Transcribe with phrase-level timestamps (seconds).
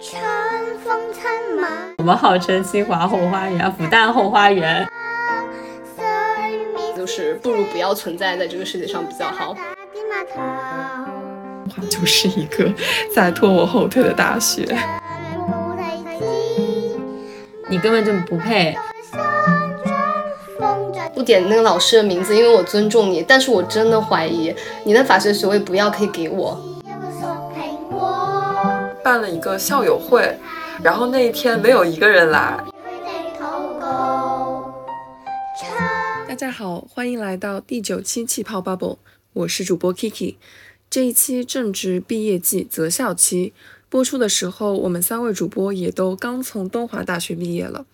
[0.00, 0.22] 春
[0.84, 0.96] 风
[1.96, 4.88] 我们号称清华后花园、复旦后花园，
[6.96, 9.56] 就是不如不要存在在这个世界上比较好。
[11.90, 12.72] 就是一个
[13.12, 14.64] 在拖我后腿的大学，
[17.68, 18.78] 你根本就不配。
[21.12, 24.54] 不点那个老师的名字，因为我尊重你，但是我真的怀疑
[24.84, 26.56] 你的法学学位不要可以给我。
[29.08, 30.36] 办了一个校友会，
[30.84, 32.62] 然后那一天没有一个人来。
[36.28, 38.98] 大家好，欢迎来到第九期气泡 bubble，
[39.32, 40.34] 我是主播 Kiki。
[40.90, 43.54] 这一期正值毕业季择校期，
[43.88, 47.86] 播出的时候，我们三位主播也都刚从东华大学毕业了。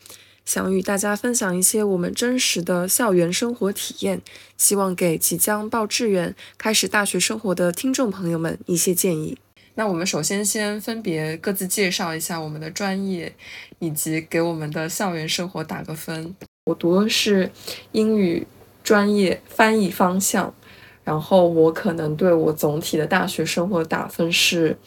[0.45, 4.21] 想与大家分享一些我们真实的校园生活体验，
[4.57, 9.39] 希望给即将报志愿、开始大学生活的听众朋友们一些建议。
[9.77, 13.35] 那我们首先先分别各自介绍一下我们的专业，
[13.81, 16.35] 以及给我们的校园生活打个分。
[16.67, 17.51] 我读的是
[17.91, 18.47] 英语
[18.85, 20.55] 专业翻译方向，
[21.03, 24.79] 然后我可能对我总体的大学生活打分是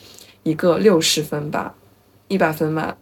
[0.44, 1.76] 一个六十分吧，
[2.30, 2.98] 一百分吧。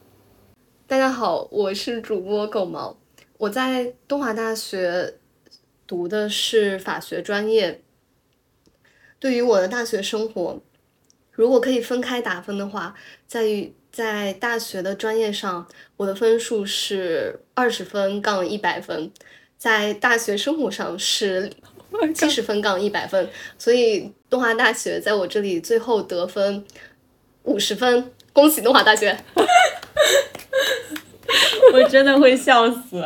[0.87, 2.97] 大家好，我是主播狗毛，
[3.37, 5.13] 我在东华大学
[5.85, 7.81] 读的是法学专业。
[9.19, 10.59] 对于我的大学生活，
[11.35, 12.95] 如果可以分开打分的话，
[13.27, 19.11] 在于在大学的专业上，我的分数是二十分杠一百分，
[19.57, 21.51] 在大学生活上是
[22.13, 26.65] 七十分杠一百分，所以东华大学在我这里最后得分
[27.43, 29.17] 五十分，恭喜东华大学。
[31.73, 33.03] 我真的会笑死，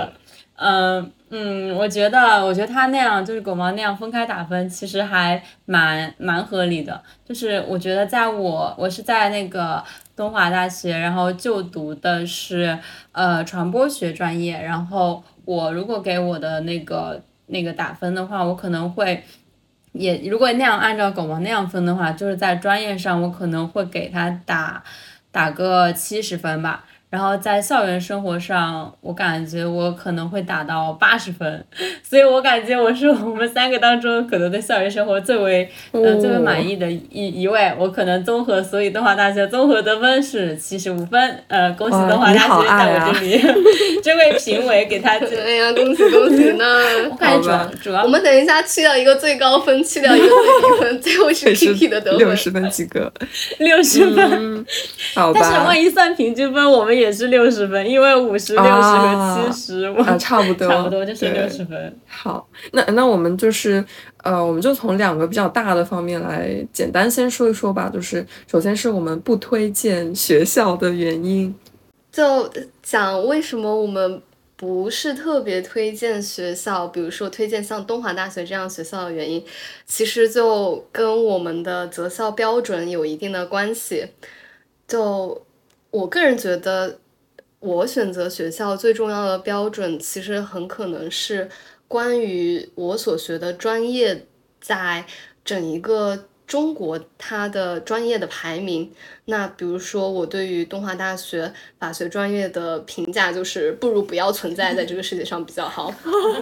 [0.61, 7.01] 嗯嗯，我觉得，我觉得他那样就是狗毛那样分开打分，其实还蛮蛮合理的。
[7.23, 9.81] 就是我觉得，在我我是在那个
[10.15, 12.77] 东华大学，然后就读的是
[13.13, 19.23] 呃传播学专业，然后我如果给我的那个那个打分的话，我可能会
[19.93, 24.83] 也如果那样按照狗毛那样分的话，就是在专业上我可能会给他打
[25.31, 26.83] 打个七十分吧。
[27.09, 31.65] 然后在校园生活上，我感觉我可能会打到八十分，
[32.07, 37.73] 所以我感觉我是我们三个当中可能对校园生活最为呃最为满意的一一位。
[37.79, 41.43] 我可能综合，所以东华大学综合得分是七十五分。
[41.47, 43.41] 呃，恭喜东华大学在我这里，
[44.03, 45.13] 这位评委给他。
[45.19, 46.65] 哎呀，恭喜恭喜呢！
[47.09, 52.19] 我感觉主要我们等一下去掉一个最高分，去掉一个最低分，最后是 Kiki 的得分。
[52.19, 53.11] 六十分及格，
[53.57, 54.63] 六十分。
[55.15, 55.39] 好吧。
[55.41, 56.98] 但是万一算平均分，我们。
[56.99, 61.99] 也是六十分，因为五十、六十和七十，啊，差不多，差不多就是六十分。
[62.05, 63.83] 好，那那我们就是，
[64.23, 67.89] 呃，我们就从两个比较大的方面来简单先说一说吧。
[67.91, 71.55] 就是首先是我们不推荐学校的原因，
[72.11, 72.49] 就
[72.83, 74.21] 讲为什么我们
[74.55, 79.43] 不是特别推荐学校，比如说推荐像东华大学这样学校的原因，
[79.85, 84.07] 其实就跟我们的择校标准有一定的关系，
[84.87, 85.41] 就。
[85.91, 86.99] 我个人觉得，
[87.59, 91.49] 我选择学校最重要的标准，其实很可能是
[91.87, 94.25] 关于我所学的专业，
[94.61, 95.05] 在
[95.43, 98.91] 整一个中国它的专业的排名。
[99.25, 105.93] 那比如说，我对于东华大学法学专业的评价就是，不如不要存在在这个世界上比较好。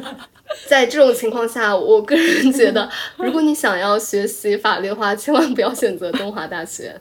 [0.68, 7.00] 在这种情况下，我个人觉得，如果你想要学习法律的话，千万不要选择东华大学。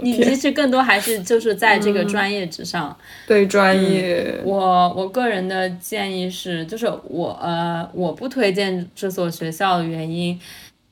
[0.00, 4.40] 你其实更多还是就是在这个专业之上，对专业。
[4.42, 10.40] 我我个人的建议是，就是我呃我不推荐这所学校的原因，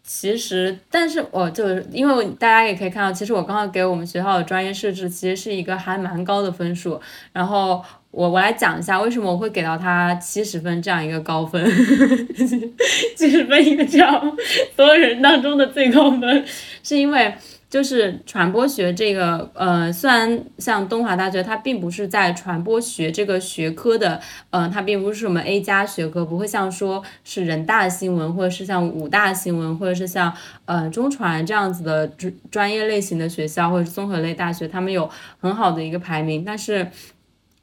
[0.03, 7.01] 其实，但是我就是因为大家也可以看到，其实我刚刚给我们学校的专业设置其实是一个还蛮高的分数。
[7.33, 11.65] 然后我我来讲一下为什么我会给到他七十分这样一个高分，
[13.17, 14.37] 七十分一个这样
[14.77, 16.45] 所有人当中的最高分，
[16.83, 17.35] 是因为。
[17.75, 24.21] 就是传播学这个，呃，虽然像东华大学，它并不是在传播学这个学科的，
[24.51, 30.33] 呃，它并不是什么 A 加学科，不会像说是人大新闻，或者是像武大新闻，或者是像
[30.67, 35.11] 呃中传这样子的专专业类型的学校，或者是综合类大学，他们有
[35.41, 36.89] 很好的一个排名，但是。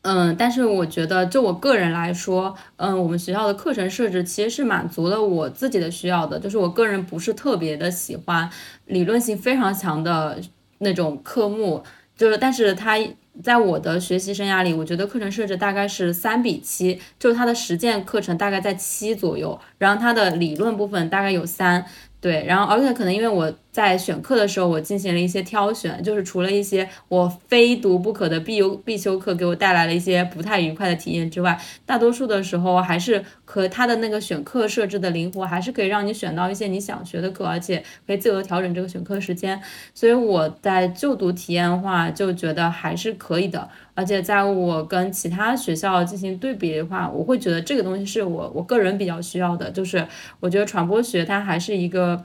[0.03, 6.39] 嗯，但是我觉得，就我个人来说，嗯，我们学校的课程设置其实是满足了我自己的需要的。
[6.39, 8.50] 就是我个人不是特别的喜欢
[8.86, 10.39] 理论性非常强的
[10.80, 11.83] 那种科目，
[12.18, 12.98] 就是，但是它
[13.44, 21.86] 在我的学习生涯里，我觉得课程设置大概是三比七，就是它的实践课程大概在七左右，然后它的理论部分大概有三，
[22.19, 39.62] 对，然后而且可能因为我在选课的时候，我进行了一些挑选，就是除了一些我非读不可的必优必修课给我带来了一些不太愉快的体验之外，大多数的时候还是和它的那个选课设置的灵活，还是可以让你选到一些你想学的课，而且可以自由调整这个选课时间。
[39.94, 43.69] 所以我在就读体验的话，就觉得还是可以的。
[43.94, 50.06] 而且在我跟其他学校进行对比的话，我会觉得这个东西是我我个人比较需要的，就是
[50.41, 52.21] 我觉得传播学它还是一个。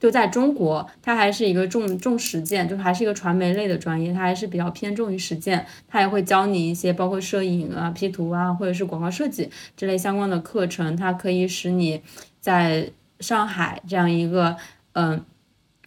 [0.00, 5.66] 就在中国，它还是一个重重实践，就还是一个传媒类的专业，它还是比较偏重于实践。
[5.88, 10.96] 它也会教你一些包括摄影啊、P 图啊，或者是广告设计这类相关的课程。
[10.96, 12.00] 它可以使你
[12.40, 14.56] 在上海这样一个
[14.92, 15.24] 嗯，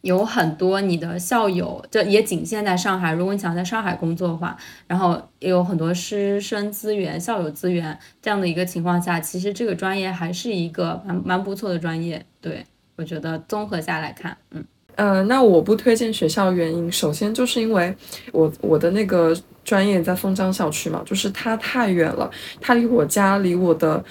[0.01, 3.13] 有很多你的校友，这也仅限在上海。
[3.13, 4.57] 如果你想在上海工作的话，
[4.87, 12.65] 然后也有很多师生资源、校友资源这样的一个情况下，其实这个专业还是一个蛮蛮不错的专业，对。
[12.97, 14.63] 我觉得综合下来看，嗯，
[14.95, 17.95] 呃，那我不推荐学校原因，首先就是因为
[18.31, 22.29] 我我的那个专业在松江校区嘛，就是它太远了，
[22.59, 24.03] 它离我家离我的，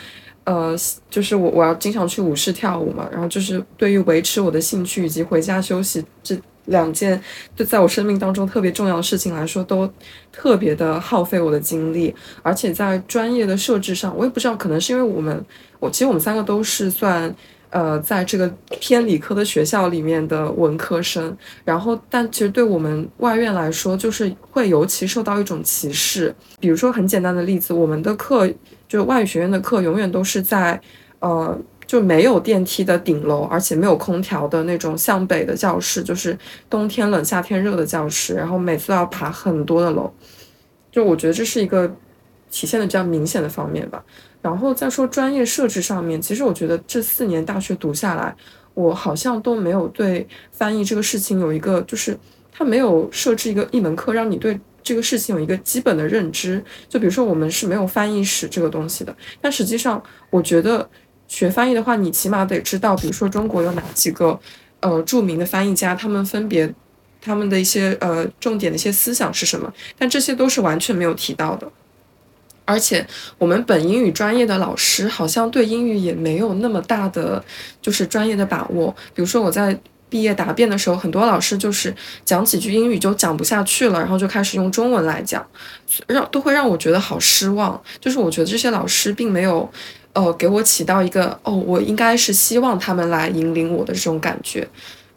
[0.45, 0.75] 呃，
[1.09, 7.21] 就是我我要经常去舞室跳舞嘛，然后就是对于维持我的兴趣以及回家休息这两件
[7.55, 9.89] 就在我生命当中特别重要的事情来说，都
[10.33, 12.13] 特别的耗费我的精力，
[12.43, 15.45] 而且在专业的设置上，我也不知道，可能是因为我们，
[15.79, 17.33] 我其实我们三个都是算。
[17.71, 26.35] 呃，在这个偏理科的学校里面的文科生，然后，但其实对我们外院来说，就是会尤其受到一种歧视。
[26.59, 28.47] 比如说很简单的例子，我们的课
[28.89, 30.81] 就是外语学院的课，永远都是在
[31.21, 31.57] 呃
[31.87, 36.37] 就没有电梯的顶楼，而且没有空调的那种向北的教室，就是
[36.69, 40.13] 冬天冷夏天热的教室，然后每次都要爬很多的楼。
[40.91, 41.87] 就我觉得这是一个
[42.51, 44.05] 体现的比较明显的方面吧。
[44.43, 48.35] 然后再说专业设置上面，其实我觉得这四年大学读下来，
[48.75, 52.17] 我好像都没有对翻译这个事情有一个，就是
[52.51, 56.65] 他没有设置一个一门课让你对这个事情有一个基本的认知。
[56.89, 60.89] 就比如说我们是没有翻译史这个东西的，但实际上我觉得
[61.29, 64.41] 学翻译的话，你起码得知道，比如说中国有哪几个
[64.81, 66.73] 呃著名的翻译家，他们分别
[67.21, 71.71] 他们的一些呃重点的一些思想是什么，但这些都是完全没有提到的。
[72.71, 73.05] 而且
[73.37, 77.45] 我们本英语专业的老师好像对英语也没有那么大的
[77.83, 78.95] 就是专业的把握。
[79.15, 79.77] 比如说我在
[80.09, 81.95] 毕业答辩的时候，很多老师就是
[82.25, 85.47] 讲几句英语就讲不下去了，然后就开始用中文来讲，
[86.09, 87.81] 让都会让我觉得好失望。
[88.01, 89.71] 就是我觉得这些老师并没有，
[90.13, 94.69] 呃，给我起到一个哦，我应该是希望他们来引领我的这种感觉。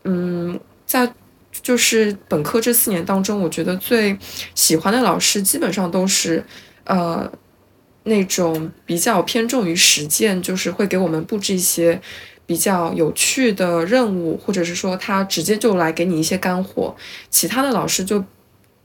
[0.04, 1.12] 嗯，在
[1.64, 4.16] 就是本科这四年当中，我觉得最
[4.54, 6.46] 喜欢的老师基本上都是，
[6.84, 7.32] 呃。
[8.04, 12.02] 那种比较偏重于实践，就是会给我们布置一些
[12.46, 16.96] 比较有趣的任务，或者是说他直接就来给你一些干货。
[17.30, 18.24] 其他的老师就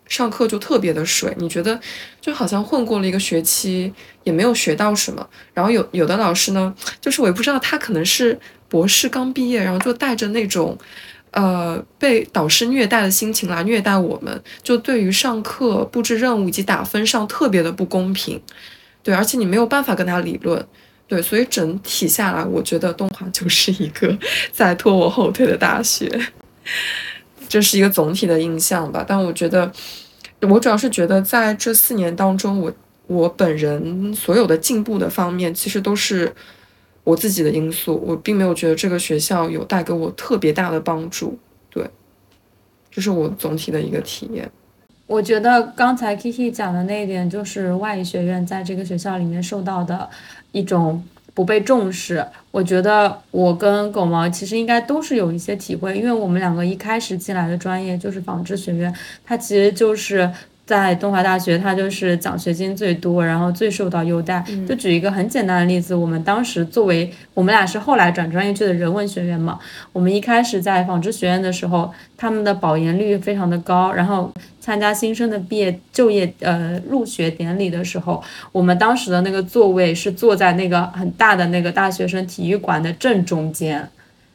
[0.07, 1.79] 上课就特别的水，你觉得
[2.21, 3.93] 就好像混过了一个学期，
[4.23, 5.29] 也没有学到什么。
[5.53, 8.39] 然后有有的老师呢，就是我也不知道他可能是
[8.69, 10.79] 博士刚毕业，然后就带着那种
[11.33, 18.41] 呃被导师虐待的心情来虐待我们，就对于上课布置任务以及打分上特别的不公平。
[19.09, 20.63] 对，而且你没有办法跟他理论，
[21.07, 24.15] 对，所以整体下来，我觉得东华就是一个
[24.53, 26.07] 在拖我后腿的大学，
[27.49, 29.03] 这是一个总体的印象吧。
[29.09, 29.73] 但我觉得，
[30.43, 32.71] 我主要是觉得在这四年当中，我
[33.07, 36.31] 我本人所有的进步的方面，其实都是
[37.03, 41.39] 我自己的因素，我并没有觉得这个学校有带给我特别大的帮助。
[41.71, 41.89] 对，
[42.91, 44.53] 这是我总体的一个体验。
[45.09, 50.09] 我觉得刚才 Kiki 讲的那一点，就是外语学院在这个学校里面受到的
[50.53, 51.03] 一种
[51.35, 52.25] 不被重视。
[52.53, 60.31] 我觉得我跟狗毛其实应该都是有一些体会，因为我们两个一开始进来的专业就是纺织学院，它其实就是。
[60.69, 64.45] 在东华大学，它就是奖学金最多，然后最受到优待。
[64.69, 69.59] 就举一个很简单的例子，我们当时作为我们俩是后来转专业去的人文学院嘛，
[69.95, 73.91] 我们一开始在纺织学院的时候，他们的保研率非常的高。
[73.95, 78.23] 然后参加新生的毕业就业呃入学典礼的时候，
[78.53, 83.89] 我们当时的那个座位是坐在那个很大的那个大学生体育馆的正中间。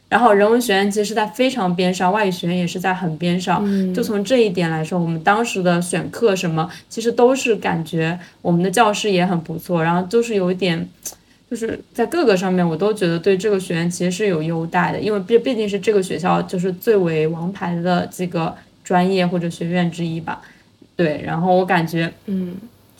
[0.08, 3.64] 然后人文学院其实是在非常边上，外语学院也是在很边上。
[3.92, 9.82] 就从这一点来说，我们当时的选课什么，其实都是感觉我们的教师也很不错。
[9.82, 10.88] 然后就是有一点，
[11.50, 20.42] 就是在各个上面，我都觉得对这个学院其实是有优待的，因为毕毕竟是这个学校就是最为王牌的几个专业或者学院之一吧。
[20.94, 22.54] 对，然后我感觉，嗯。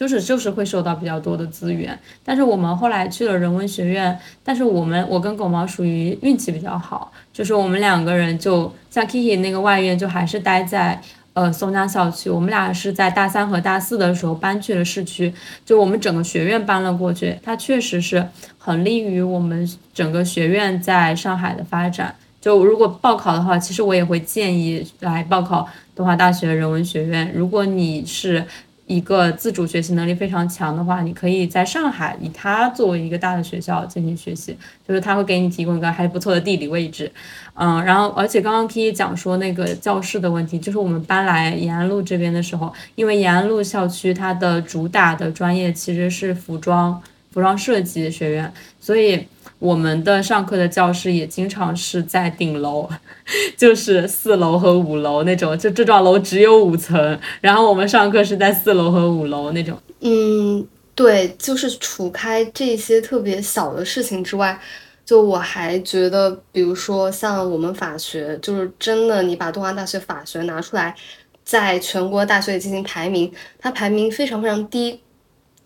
[0.05, 1.99] 就是就是会受到比较多的资源。
[2.23, 11.01] 但是我们后来去了人文学院，但是我们我跟狗毛属于运气比较好，就是我们两个人就像 Kiki 那个外院就还是待在
[11.33, 15.33] 呃松江校区，我们俩是在大三和大四的时候搬去了市区，
[15.65, 22.15] 就我们整个学院搬了过去，它确实是很利于我们整个学院在上海的发展。
[22.43, 27.33] 就如果报考的话，其实我也会建议来报考东华大学人文学院。
[27.35, 28.45] 如果你是
[28.87, 37.11] 一个自主学习能力非常强的话，你可以在上海以它作为一个大的学校进行学习，就是它会给你提供一个还不错的地理位置。
[37.55, 49.27] 嗯，然后而且刚刚 K 讲说那个教室的问题，就是我们搬来延安路这边的时候，因为延安路校区它的主打的专业其实是服装服装设计学院，所以。
[49.65, 52.87] 我们的上课的教室也经常是在顶楼，
[53.57, 59.79] 就是四楼和五楼那种，就这幢楼只有五层，然后我们上课是在四楼和五楼那种。
[60.01, 64.61] 嗯，对，就是除开这些特别小的事情之外，
[65.03, 70.95] 就我还觉得，比如说像我们法学，就是真的，你把东华大学法学拿出来，
[71.43, 75.01] 在全国大学里进行排名，它排名非常非常低。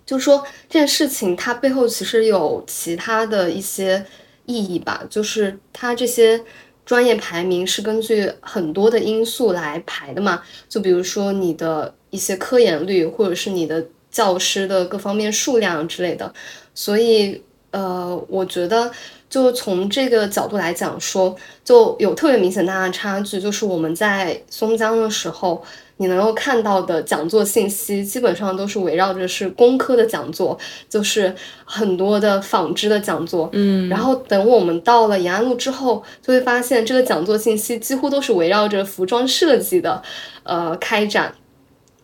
[0.08, 4.02] 就是说这件事情，它背后其实有其他的一些
[4.46, 5.04] 意义吧。
[5.10, 6.42] 就是它这些
[6.86, 10.42] 专业排名是根据很多的因素来排的嘛。
[10.66, 16.32] 就比如说你的一些科研率，或者是你的教师的各方面数量之类的。
[16.74, 18.90] 所以，呃，我觉得
[19.28, 23.38] 就从这个角度来讲，说就有特别明显大的差距。
[23.38, 25.62] 就是我们在松江的时候。
[26.00, 30.56] 你能够看到的讲座信息，基本上都是围绕着是工科的讲座，
[30.88, 33.50] 就是很多的纺织的讲座。
[33.52, 40.00] 嗯，然后等我们到了延安路之后，就会发现这个讲座信息几乎都是围绕着服装设计的，
[40.44, 41.34] 呃，开展。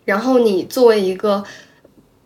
[0.05, 1.45] 然后你作为一个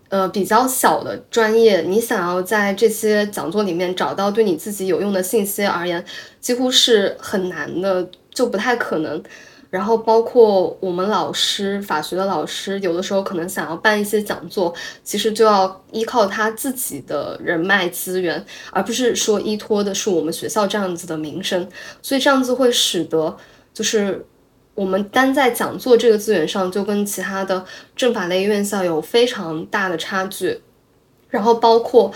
[0.09, 6.03] 呃比较小的专业，你想要在这些讲座里面找到对你自己有用的信息而言，
[6.41, 9.23] 几乎是很难的，就不太可能。
[9.71, 21.69] 然后包括我们老师，法学的老师，有的时候可能想要办一些讲座，其实就要依靠他自己的人脉资源，而不是说依托的是我们学校这样子的名声。
[22.01, 23.37] 所以这样子会使得，
[23.75, 24.25] 就是
[24.75, 30.61] 我们单在讲座这个资源上，就跟其他的政法类院校有非常大的差距。
[31.29, 32.11] 然后包括。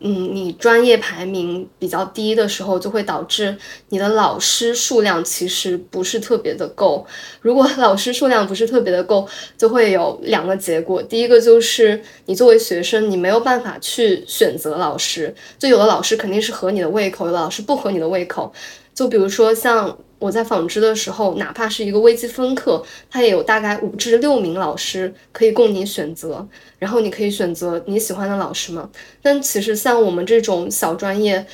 [0.00, 3.56] 嗯，你专业排名比较低的时候，就会导致
[3.88, 7.04] 你的老师数量其实不是特别的够。
[7.40, 11.02] 如果老师数量不是特别的够，就会有两个结果。
[11.02, 18.52] 第一个就是你作为学生，你没有办法去选择老师，就有的老师肯定是合你的胃口，有的老师不合你的胃口。
[18.94, 19.98] 就比如说像。
[20.18, 26.46] 我在纺织的时候，哪怕是一个微积分课，它也有大概五至六名老师可以供你选择，
[26.78, 28.90] 然后你可以选择你喜欢的老师嘛。
[29.22, 31.46] 但其实像我们这种小专业，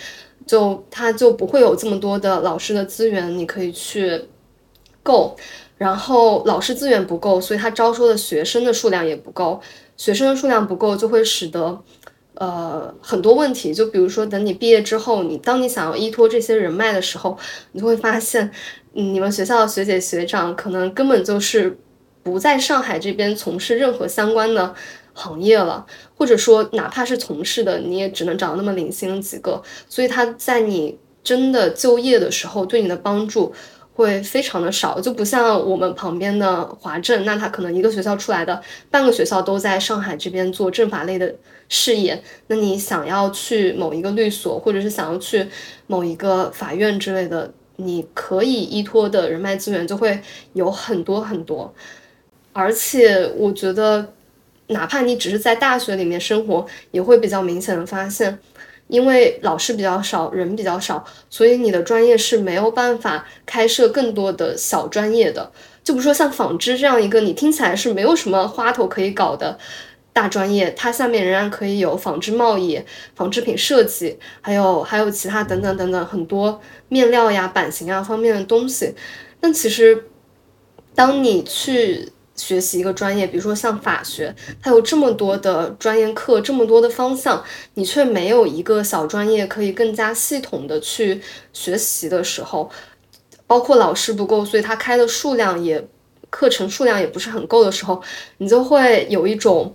[0.46, 4.24] 就它就不会有这么多的老师的资源，你可以去
[5.02, 5.36] 够，
[5.76, 9.60] 然后老师资源不够，所以他招收的学生的数量也不够，
[9.96, 11.82] 学生的数量不够，就会使得。
[12.34, 17.38] 呃，很多问题，就比如说，等你毕业之后，你当你想要依托这些人脉的时候，
[17.70, 18.50] 你就会发现，
[18.92, 21.78] 你们学校的学姐学长可能根本就是
[22.24, 24.74] 不在上海这边从事任何相关的
[25.12, 25.86] 行业了，
[26.16, 33.54] 或者说，哪怕是从事的，你也只能找那么零星几个，所以他在你真的就业的时候，对你的帮助
[33.92, 38.60] 会非常的少，就不像我们旁边的华政，那他可能一个学校出来的
[38.90, 41.32] 半个学校都在上海这边做政法类的。
[41.68, 45.46] 事业，那你想要去某一个律所，或者是想要去
[45.86, 50.20] 某一个法院之类的，你可以依托的人脉资源就会
[50.52, 51.74] 有很多很多。
[52.52, 54.12] 而且我觉得，
[54.68, 58.38] 哪怕你只是在大学里面生活，也会比较明显的发现，
[58.86, 65.50] 因为老师比较少，人比较少，所以你的专业是没有办法开设更多的小专业的。
[65.82, 69.58] 就比如说像纺织这样一个，你听起来是没有什么花头可以搞的。
[70.14, 72.80] 大专业，它下面仍然可以有纺织贸易、
[73.16, 78.94] 纺织品设计，还有还有其他等等等等很多面料呀、版型啊方面的东西。
[79.40, 80.04] 但其实，
[80.94, 87.42] 当你去学习一个专业，比如说像法学，它有这么多的专业课，这么多的方向，
[87.74, 91.20] 你却没有一个小专业可以更加系统的去
[91.52, 92.70] 学习的时候，
[93.48, 95.84] 包括老师不够，所以他开的数量也
[96.30, 98.00] 课程数量也不是很够的时候，
[98.38, 99.74] 你就会有一种。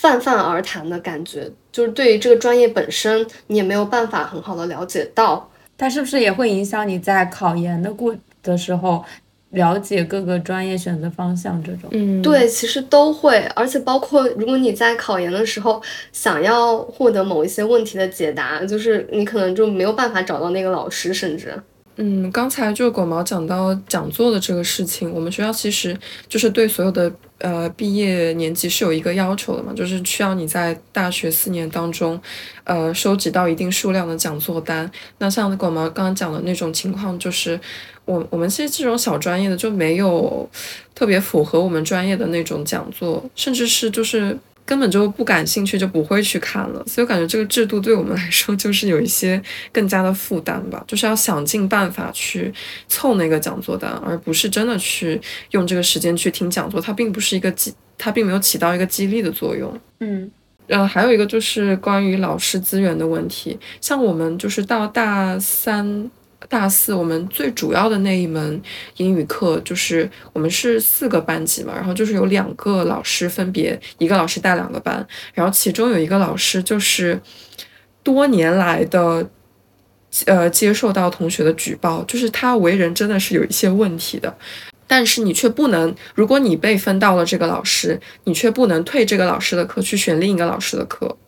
[0.00, 5.50] 泛泛而谈的感觉，就是对于这个专业本身，你也没有办法很好的了解到。
[5.76, 9.04] 它是不是也会影响你在考研的过的时候，
[9.50, 11.90] 了解各个专业选择方向这种。
[11.90, 21.60] 嗯，对，其实都会，而且包括如果你在考研的时候想要获得某一些问题的解答，就是你可能就没有办法找到那个老师，甚至。
[22.00, 32.20] 嗯，刚才就狗毛讲到讲座的这个事情，我们学校其实就是对所有的呃毕业年级是有一个要求的嘛，就是需要你在大学四年当中，
[32.62, 34.88] 呃收集到一定数量的讲座单。
[35.18, 37.58] 那像狗毛刚刚讲的那种情况，就是
[38.04, 40.48] 我我们其实这种小专业的就没有
[40.94, 44.38] 特别符合我们专业的那种讲座，甚至是就是。
[44.68, 46.84] 根本就不感兴趣，就不会去看了。
[46.86, 52.52] 所以我感觉这个制度对我们来说，就是有一些更加的负担吧，就是要想尽办法去
[52.86, 55.18] 凑那个讲座单，而不是真的去
[55.52, 56.78] 用这个时间去听讲座。
[56.78, 59.74] 它并不是一个激，它并没有起到一个激励的作用。
[60.00, 60.30] 嗯，
[60.66, 66.10] 呃，还有一个就是关于老师资源的问题，像我们就是到大三。
[66.48, 68.62] 大四我们最主要的那一门
[68.98, 75.04] 英语课，就是我们是四个班级嘛，然后就是有两个老师分别一个老师带两个班，
[75.34, 77.20] 然后其中有一个老师就是
[78.04, 79.28] 多年来的
[80.26, 84.38] 呃接受到同学的举报，就是他为人真的是有一些问题的，
[84.86, 91.18] 但是你却不能，如果你被分到了这个老师，你却不能退这个老师的课去选另一个老师的课，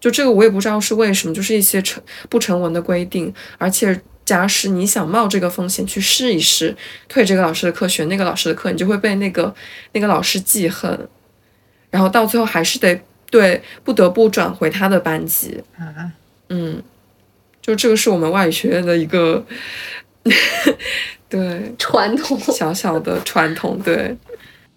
[0.00, 4.00] 就这个我也不知道是为什么，就是一些成不成文的规定，而且。
[4.24, 6.76] 假使你想冒这个风险去试一试，
[7.08, 9.54] 退这个老师的课，选那个老师的课，你就会被那个
[9.92, 11.08] 那个老师记恨，
[11.90, 13.00] 然后到最后还是得
[13.30, 16.10] 对不得不转回他的班级啊。
[16.48, 16.82] 嗯，
[17.60, 19.44] 就这个是我们外语学院的一个
[21.28, 24.16] 对传统小小的传统，对，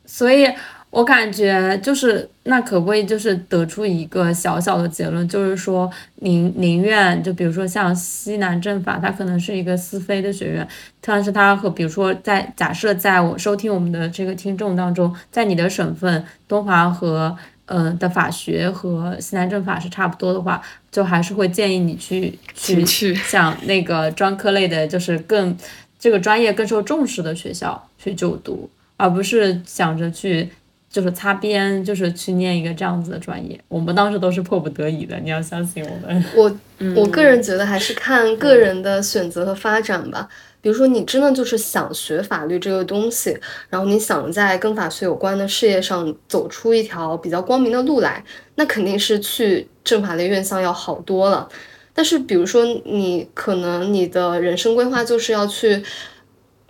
[0.06, 0.48] 所以。
[0.89, 5.91] 我感觉就是那可不可以就是得出一个小小的结论，就是说
[6.22, 10.67] 宁宁愿就比如说像西南政法，它可能是一个私非的学院，
[11.01, 25.56] 但是它和比如说在假设在我收听我们的这个听众当中，在你的省份东华和呃的法学和西南政法是差不多的话，就还是会建议你去去像那个专科类的，就是更
[26.00, 30.50] 这个专业更受重视的学校去就读，而不是想着去。
[30.89, 33.60] 就是擦边，就是去念一个这样子的专业。
[33.67, 36.25] 我们当时都是迫不得已的，你要相信我们。
[36.35, 36.59] 我
[36.96, 40.27] 我个人觉得还是看个人的选择和发展吧。
[40.59, 43.38] 比如说，你真的就是想学法律这个东西，
[43.70, 48.24] 然后你想在跟法学有关的事业上走出一条比较光明的路来，
[48.55, 51.48] 那肯定是去政法类院校要好多了。
[51.94, 55.83] 但是，比如说你可能你的人生规划就是要去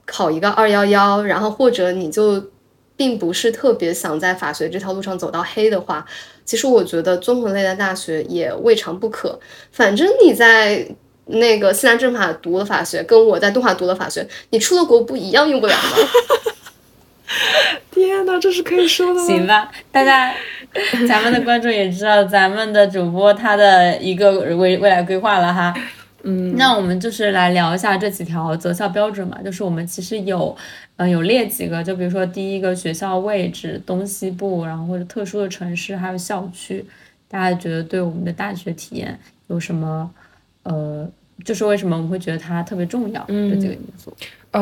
[0.06, 2.44] 考一个二幺幺，然后或者你就。
[2.98, 6.06] 并不是特别想在法学这条路上走到黑的话，
[6.44, 9.40] 其实我觉得综合类的大学也未尝不可。
[9.72, 10.86] 反正你在
[11.28, 15.98] 那个西南政法读了法学，跟我在东华读了法学，你出了国不一样用不了吗？
[17.92, 19.26] 天哪，这是可以说的吗？
[19.26, 20.34] 行吧，大家，
[21.08, 25.74] 咱们的观众也知道咱们的主播他的一个未未来规划了哈。
[26.30, 30.54] 嗯，那我们就是来聊一下这几条择校标准嘛，就是我们其实有，
[30.98, 36.86] 呃，有列几个，就比如说第一个学校位置、东西部，然后或者特殊的城市，还有校区，
[37.30, 40.12] 大家觉得对我们的大学体验有什么，
[40.64, 41.10] 呃，
[41.46, 44.14] 就是为什么我们会觉得它特别重要这几个因素？
[44.52, 44.62] 呃，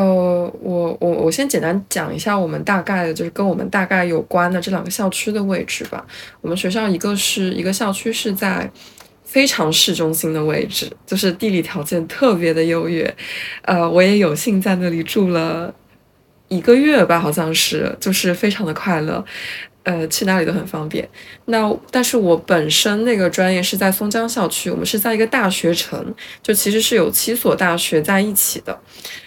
[0.61, 6.05] 我我我先简单讲一下我们大概的，就是跟我们大概有关的这两个校区的位置吧。
[6.41, 8.69] 我们学校一个是一个校区是在。
[9.35, 13.13] 非常市中心的位置，就是地理条件特别的优越，
[13.63, 15.75] 呃，我也有幸在那里住了
[16.47, 19.25] 一个月吧，好像是，就是非常的快乐，
[19.83, 21.05] 呃，去哪里都很方便。
[21.47, 28.79] 那但是我本身那个专业是在松江校区，我们是在一个大学城，就其实是有七所大学在一起的，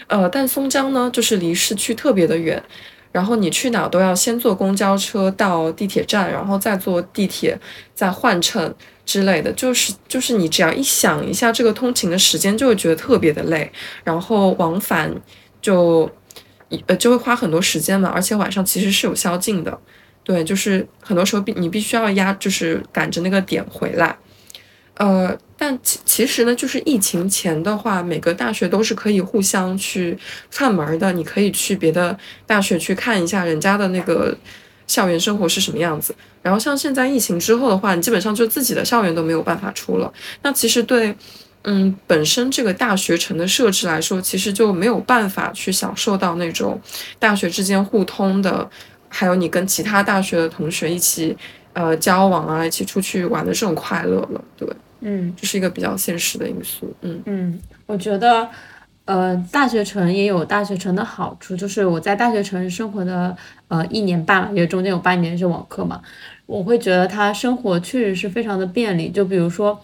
[0.07, 2.62] 呃，但松江呢，就是离市区特别的远，
[3.12, 7.61] 然后你去哪都要先坐公交车到地铁站，然后再坐地铁，
[7.94, 8.75] 再换乘。
[9.09, 13.73] 之类的，就是就是你只要一想一下这个通勤的时间，就会觉得特别的累，
[14.05, 15.11] 然后往返
[15.62, 16.07] 就
[16.87, 19.81] 呃就会花很多时间嘛，而且晚上其实是有宵禁的，
[20.23, 24.14] 对，就是很多时候必你必须要压，就是赶着那个点回来，
[24.99, 30.18] 呃，但其其实呢，就是疫情前的话，每个大学都是可以互相去
[30.51, 34.37] 串门的，你可以去别的大学去看一下人家的那个。
[34.88, 36.12] 校园生活是什么样子？
[36.42, 40.12] 然后像现在疫情之后的话，你基本上就自己的校园都没有办法出了。
[40.42, 41.14] 那其实对，
[41.62, 46.81] 嗯，本身这个大学城的设置来说，其实就没有办法去享受到那种
[47.18, 48.68] 大学之间互通的，
[49.09, 51.37] 还有你跟其他大学的同学一起
[51.74, 54.44] 呃交往啊，一起出去玩的这种快乐了。
[54.57, 54.68] 对，
[55.03, 56.94] 嗯，这是一个比较现实的因素。
[57.03, 58.48] 嗯嗯，我觉得。
[59.09, 63.35] 呃，大学城也有大学城的好处，就是我在大学城生活的
[63.68, 66.03] 呃一年半，也中间有半年是网课嘛，
[66.44, 69.09] 我会觉得它生活确实是非常的便利。
[69.09, 69.81] 就比如说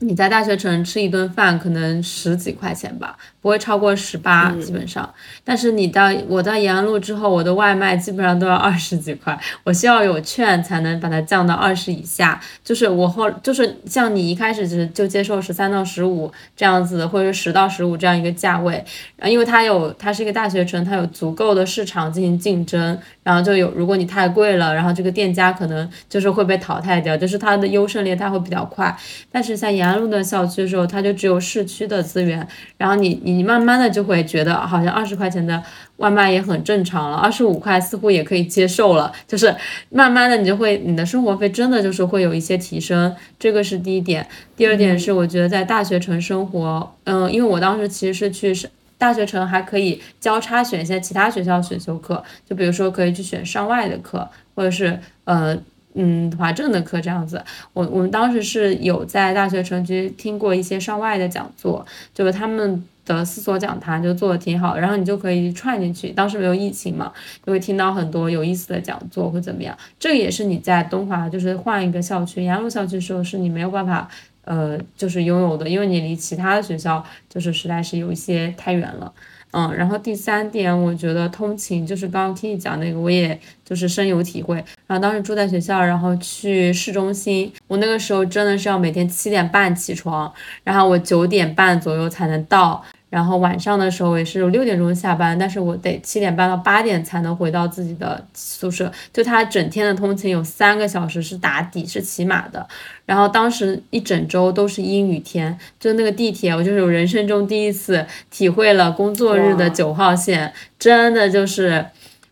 [0.00, 3.16] 你在大学城吃一顿饭，可能十几块钱吧。
[3.40, 5.08] 不会超过十八，基本上。
[5.44, 12.40] 但是你到我到延安路之后，我的外卖基本上都要二十几块，我需要有券才能把它降到二十以下。
[12.64, 28.94] 就是我后就是像你一开始就就接受十三到十五这样子，或者十到十五这样一个价位，然后因为它有它是一个大学城，它有足够的市场进行竞争，然后就有如果你太贵了，然后这个店家可能就是会被淘汰掉，就是它的优胜劣汰会比较快。
[29.32, 33.46] 但是像延安路的校区的时候，它就只有市区的资源，然后你你。
[33.46, 35.62] 慢慢的就会觉得，好像二十块钱的
[35.98, 39.12] 外卖也很正常了，二十五块似乎也可以接受了。
[39.28, 39.54] 就是
[39.88, 44.26] 慢慢的，你就会你的生活费真的就是会有一些提升，这个是第一点。
[44.56, 55.58] 第二点是，我觉得在大学城生活，嗯，因为我当时其实是去是大学城，还可以交叉选一些其他学校选修课，就比如说可以去选上外的课，或者是呃。
[55.98, 66.10] 嗯，华政的课这样子，我我们当时是有在大学城区听过一些上外的讲座，就是他们的四所讲坛就做的挺好，然后你就可以串进去。
[66.10, 67.10] 当时没有疫情嘛，
[67.42, 69.74] 就会听到很多有意思的讲座或怎么样。
[69.98, 74.06] 这也是你在东华就是换一个校区，延安路校区的时候是你没有办法
[74.46, 79.12] 呃就是拥有的，因为你离其他的学校就是实在是有一些太远了。
[79.52, 84.56] 嗯，然后第三点，我觉得通勤就是刚刚听你讲那个，我也就是深有体会。
[84.86, 90.30] 然后当时住在学校，然后去市中心，我那个时候真的是要每天七点半起床，
[90.64, 92.84] 然后我九点半左右才能到。
[93.08, 98.90] 然后晚上的时候也是六点钟下班，但是我得七点半到八点才能回到自己的宿舍。
[99.12, 102.66] 就他整天的通勤有三个小时是打底是骑马的，
[103.04, 111.86] 然后当时一整周都是阴雨天，就那个地铁，我就是我人生中第一次体会了工作日的九号线，真的就是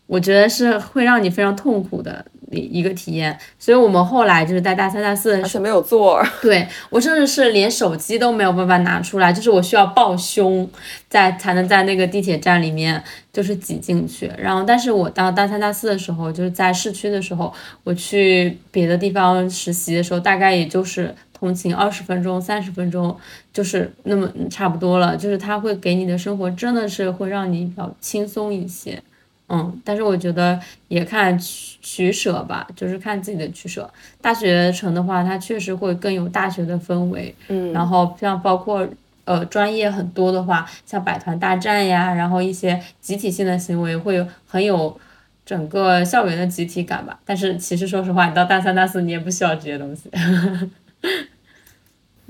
[0.07, 2.25] 我觉得是会让你非常痛苦的。
[2.51, 6.27] 一个体验，所以我们后来就是在大三、大四，而且没有座儿。
[6.41, 10.69] 对我甚至是连手机都没有办法拿出来，就是我需要抱胸，
[11.09, 13.03] 在才能在那个地铁站里面
[13.33, 14.31] 就是挤进去。
[14.37, 17.53] 然后，但是我到大三、大四的时候，就是在市区的时候，
[17.83, 23.15] 我去别的地方实习的时候，大概也就是通勤二十分钟、三十分钟，
[23.51, 25.17] 就是那么差不多了。
[25.17, 29.01] 就是它会给你的生活真的是会让你比较轻松一些。
[29.47, 33.87] 嗯，但是我觉得也看取取舍吧，就是看自己的取舍。
[34.19, 38.87] 大学城的话，它确实会更有大学的氛围，嗯，然后像包括
[39.25, 44.99] 呃专业很多的话，像百团大战呀，然后一些集体性的行为会很有
[45.45, 47.19] 整个校园的集体感吧。
[47.23, 50.09] 但是其实说实话，你到大三大四，你也不需要这些东西。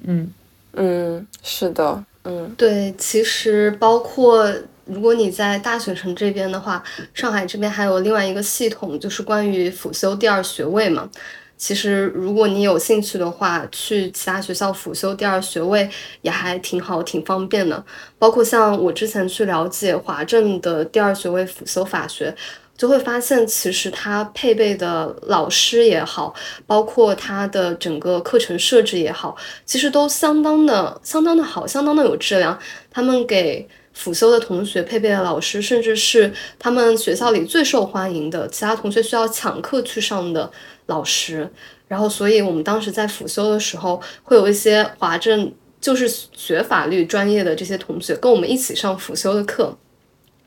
[0.04, 0.30] 嗯
[0.74, 4.54] 嗯，是的，嗯，对，其实包括。
[4.86, 11.10] 如果你在大学城这边的话，上海这边还有另外一个系统，就是关于辅修第二学位嘛。
[11.58, 15.90] 其实如果你有兴趣的话，去其他学校辅修第二学位
[16.22, 17.82] 也还挺好，挺方便的。
[18.20, 22.36] 包括像我之前去了解华政的第二学位辅修法学，
[22.78, 26.36] 就会发现其实它配备的老师也好，
[26.68, 32.60] 包括它的整个课程设置也好，其实都相当的、相当的好，相当的有质量。
[32.92, 40.52] 他们给辅修的同学配备的老师，甚至是他们学校里最受欢迎的，其他同学需要抢课去上的
[40.86, 41.50] 老师。
[41.88, 49.76] 然后，所以我们当时在辅修的时候，会有一些华政就是学法律专业的这些同学跟我们一起上辅修的课。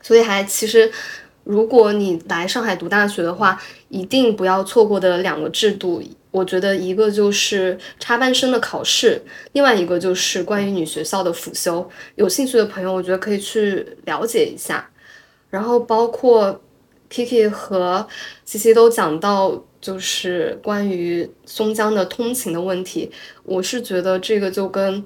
[0.01, 0.91] 所以，还其实，
[1.43, 3.59] 如果你来上海读大学的话，
[3.89, 6.03] 一定不要错过的两个制度。
[6.31, 9.19] 我觉得一个就是插班生的考试，
[9.53, 11.89] 另外一个就是关于女学校的辅修。
[12.15, 14.87] 有兴趣的朋友，我觉得可以去了解一下。
[15.49, 16.61] 然后包括
[17.09, 18.07] Kiki 和
[18.45, 23.09] C C 都讲到，就是关于松江的通勤的问题。
[23.43, 25.03] 我是觉得这个就跟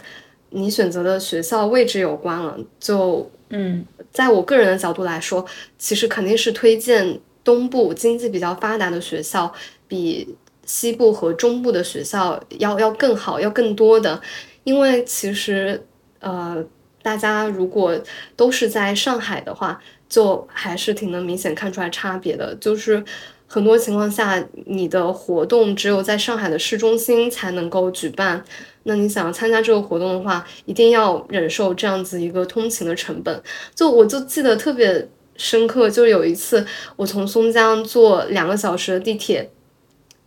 [0.49, 2.59] 你选择的学校位置有关了。
[2.81, 5.45] 就嗯，在我个人的角度来说，
[5.77, 9.53] 其实肯定是推荐东部经济比较发达的学校
[9.88, 10.36] 比。
[10.65, 14.21] 西部和中部的学校要要更好，要更多的，
[14.63, 15.86] 因为其实
[16.19, 16.63] 呃，
[17.02, 17.99] 大家如果
[18.36, 22.56] 都是在上海的话，就还是挺能明显看出来差别的。
[22.56, 23.04] 就是
[23.45, 28.41] 很多情况下，你的活动只有在上海的市中心才能够举办，
[28.84, 33.43] 那你想要参加这个活动的话，一定要忍受这样子一个通勤的成本。
[33.76, 39.52] 就我就记得特别深刻，就有一次我从松江坐两个小时的地铁。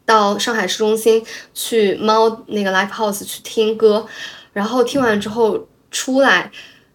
[0.07, 4.07] 到上海市中心去猫那个 live house 去听歌，
[4.53, 6.51] 然后听完之后出来，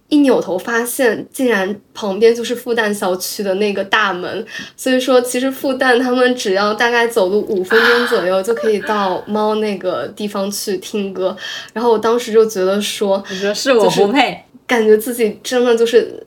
[0.08, 4.46] 一扭头发现，竟然旁边就是复旦校区的那个大门。
[4.78, 11.36] 所以说，其实复旦他们只要大概走路五分钟左右就可以到猫那个地方去听歌。
[11.74, 16.26] 然后我当时就觉得说，你说是我不配，感觉自己真的就是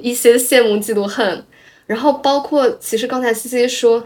[0.00, 1.44] 一些羡慕嫉妒恨。
[1.86, 4.02] 然后包括其实刚才西西说。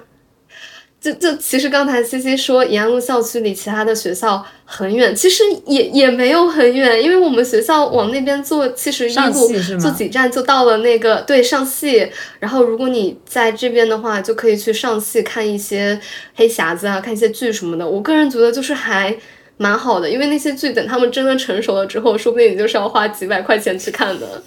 [0.98, 12.10] 就就其实刚才 C C 说延安路校区离其他的学校很远，其实也也没有很远，因为我们学校往那边坐七十一路，坐几站就到了那个对上戏。
[12.40, 16.00] 然后如果你在这边的话，就可以去上戏看一些
[16.34, 17.86] 黑匣子啊，看一些剧什么的。
[17.86, 19.16] 我个人觉得就是还
[19.58, 24.42] 蛮好的，因为那些剧等他们真的成熟了之后，说不定你就是要花几百块钱去看的。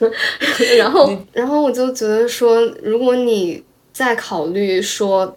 [0.78, 5.36] 然后然后我就觉得说，如果你在考虑说。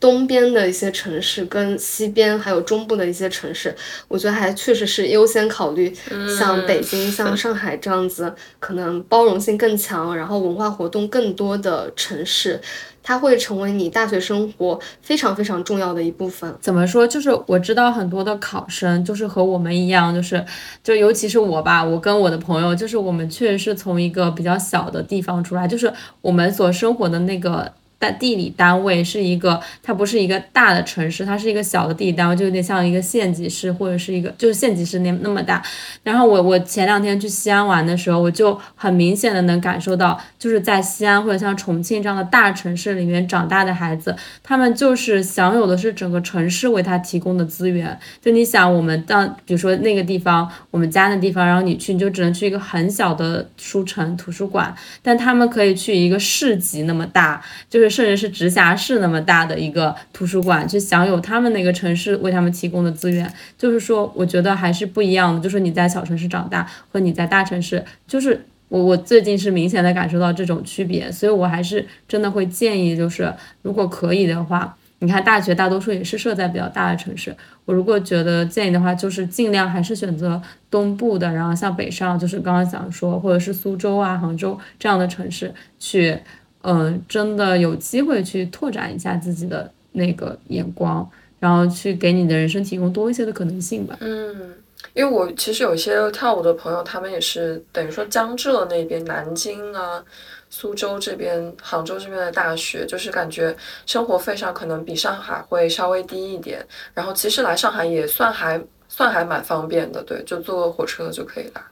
[0.00, 3.74] 东边的一些城市跟西边还有中部的一些城市，
[4.06, 5.92] 我觉得还确实是优先考虑，
[6.38, 12.60] 像北京、像上海这样子，可能包容性更强，然后文化活动更多的城市，
[13.02, 16.54] 它会成为你大学生活非常非常重要的一部分。
[16.60, 17.04] 怎么说？
[17.04, 20.44] 就是我知道很多的考生，就是和我们一样，就是
[20.84, 27.72] 就尤其是我吧，我跟我的朋友，就是我们确实是从一个比较小的地方出来，就是我们所生活的那个。
[27.98, 35.60] 但地理单位是一个，它不是一个大的城市，它是一个小的地理单位，就有点像一个县级市或者是一个就是县级市那那么大。
[36.04, 47.98] 然后我我前两天去西安玩的时候，我就很明显的能感受到，就是在西安或者像重庆这样的大城市里面长大的孩子，他们就是享有的是整个城市为他提供的资源。
[48.22, 57.87] 就你想，我们到比如说那个地方，我们家那地方，然后你去，你就只能去一个很小的书城图书馆，但他们可以去一个市级那么大，就是。
[57.88, 65.40] 甚至是直辖市那么大的一个图书馆，去享有他们那个城市为他们提供的资源，就是说，我觉得还是不一样的。
[65.40, 86.18] 就是你在小城市长大和你在大城市，就是我我最近是明显的感受到这种区别，所以我还是真的会建议，就是如果可以的话，你看大学大多数也是设在比较大的城市，我如果觉得建议的话，就是尽量还是选择东部的，然后像北上，就是刚刚想说，或者是苏州啊、杭州这样的城市去。
[86.62, 93.96] 嗯，真的有机会去拓展一下自己的那个眼光，然后去给你的人生提供多一些的可能性吧。
[94.00, 94.54] 嗯，
[94.92, 100.04] 因为我其实有些跳舞的朋友，他们也是等于说江浙那边、南京啊、
[100.50, 106.66] 苏州这边、杭州这边的大学，就是感觉生活费上可能比上海会稍微低一点。
[106.92, 111.62] 然后其实来上海也算还算还蛮方便的，对，就坐个火车就可以来。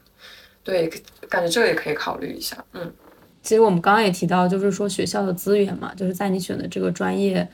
[0.63, 0.89] 对，
[1.29, 2.63] 感觉这个也可以考虑一下。
[2.73, 2.91] 嗯。
[3.47, 7.47] 其实我们刚刚也提到，就是说学校的资源嘛，就是在你选的这个专业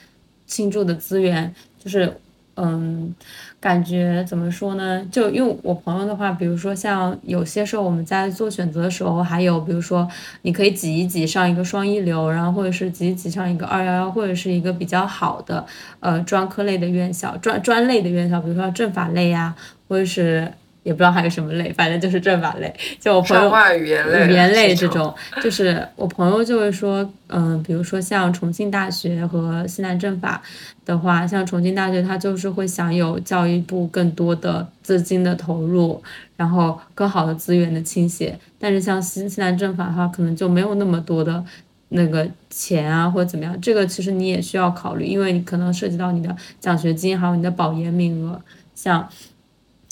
[0.48, 2.12] 倾注的资源，就是
[2.56, 3.14] 嗯，
[3.60, 5.06] 感觉怎么说呢？
[5.12, 10.10] 就因为我朋友的话，比如说像有些时候我们在做选择的时候，还有比如说
[10.42, 15.64] 你可以挤一挤上一个双一流，然后或者是挤一挤上一个二幺幺，或者是一个比较好的
[16.00, 19.56] 呃专科类的院校、专专类的院校，比如说政法类呀，
[19.88, 20.52] 或者是。
[20.84, 22.74] 也不知道还有什么类，反正就是政法类。
[23.00, 30.42] 就我朋友语言类，语言类这种，就是我朋友就会说，嗯，比如说像重庆大学和西南政法
[30.86, 36.04] 的话，像重庆大学它就是会享有教育部更多的资金的投入，
[36.36, 38.38] 然后更好的资源的倾斜。
[38.60, 41.42] 但是像西西南政法的话，可能就没有那么多的
[41.90, 43.60] 那个钱啊，或者怎么样。
[43.62, 48.42] 这个其实你也需要考虑，因为你可能涉及到你的奖学金，还有你的保研名额，
[48.76, 49.08] 像。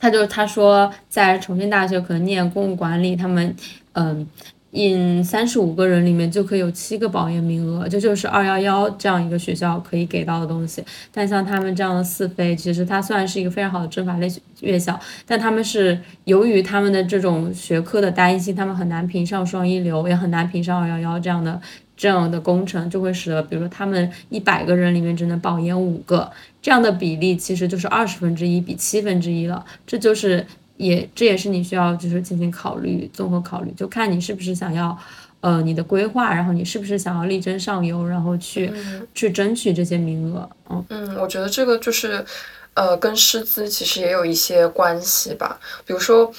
[0.01, 3.55] 他就他说，在重庆大学可能念公共管理，他们，
[3.93, 4.27] 嗯
[4.71, 10.83] ，in 三十五个人里面就可以有七个保研名额，这就是二幺幺这样一个学校可以给到的东西。
[11.13, 14.27] 但像他们这样的四非，其实它虽然是一个非常好的政法类
[14.61, 21.61] 院校，但他们是由于他们的这种学科的单一性，他们很难评上双一流，也很难评上二幺幺这样的。
[22.01, 26.27] 这样的工程就会使得，比如说他们一百个人里面只能保研五个，
[26.59, 29.63] 这样的比例其实就是二十分之一比七分之一了。
[29.85, 30.43] 这就是
[30.77, 34.97] 也这也是你需要就是进行考虑综合考虑，就看你是不是想要，
[35.41, 38.73] 呃，你的规划，然后你是不是想要力争上游，然后去
[39.13, 40.49] 去争取这些名额。
[40.71, 42.25] 嗯嗯，我觉得这个就是
[42.73, 45.59] 呃跟师资其实也有一些关系吧。
[45.85, 46.33] 比如说，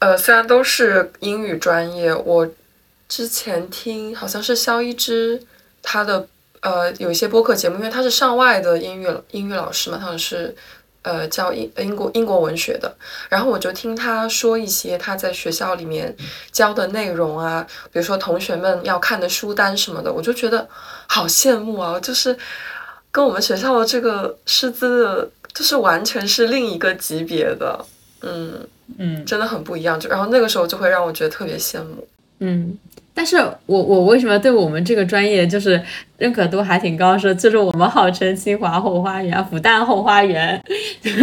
[0.00, 2.50] 呃，虽然都是英语专业，我。
[3.14, 5.40] 之前听好像是肖一之，
[5.80, 6.26] 他的
[6.62, 10.52] 呃有一些播客节目，因为他是上外的英语英语老师嘛，他是
[11.02, 12.92] 呃教英英国英国文学的，
[13.28, 16.12] 然后我就听他说一些他在学校里面
[16.50, 20.68] 教的内容啊，比如说同学们要看的书单什么的，我就觉得
[21.06, 22.36] 好羡慕啊，就是
[23.12, 27.86] 跟我们学校的这个师资的，就是完全是另一个级别的。
[28.22, 28.58] 嗯
[28.98, 30.00] 嗯真的很不一样。
[30.00, 32.08] 就然后那个时候就会让我觉得特别羡慕。
[32.40, 32.76] 嗯。
[33.16, 35.80] 但是我我为什么对我们这个专业就是
[36.18, 37.16] 认可度还挺高？
[37.16, 40.60] 是就是我们号称清华后花园、复旦后花园，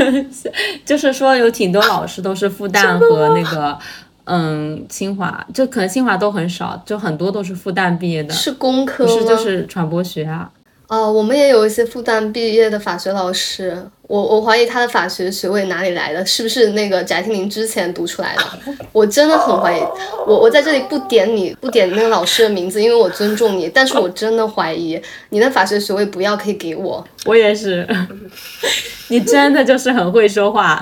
[0.86, 3.78] 就是说有挺多老师都是复旦和那个
[4.24, 9.06] 嗯清华，就可能清华都很少，就很多都是复旦毕业的，是工科？
[9.06, 10.50] 不是就是传播学啊。
[10.92, 18.76] 哦，我们也有一些复旦毕业的法学老师，我我怀疑他的法学学位哪里来的，是不是那个翟天临之前读出来的？
[18.92, 19.80] 我真的很怀疑。
[20.28, 27.02] 我我在这里不点你不点那个老师的名字，因为我尊重你，但是我真的怀疑你的法学学位不要可以给我。
[27.24, 27.88] 我也是，
[29.08, 30.78] 你真的就是很会说话。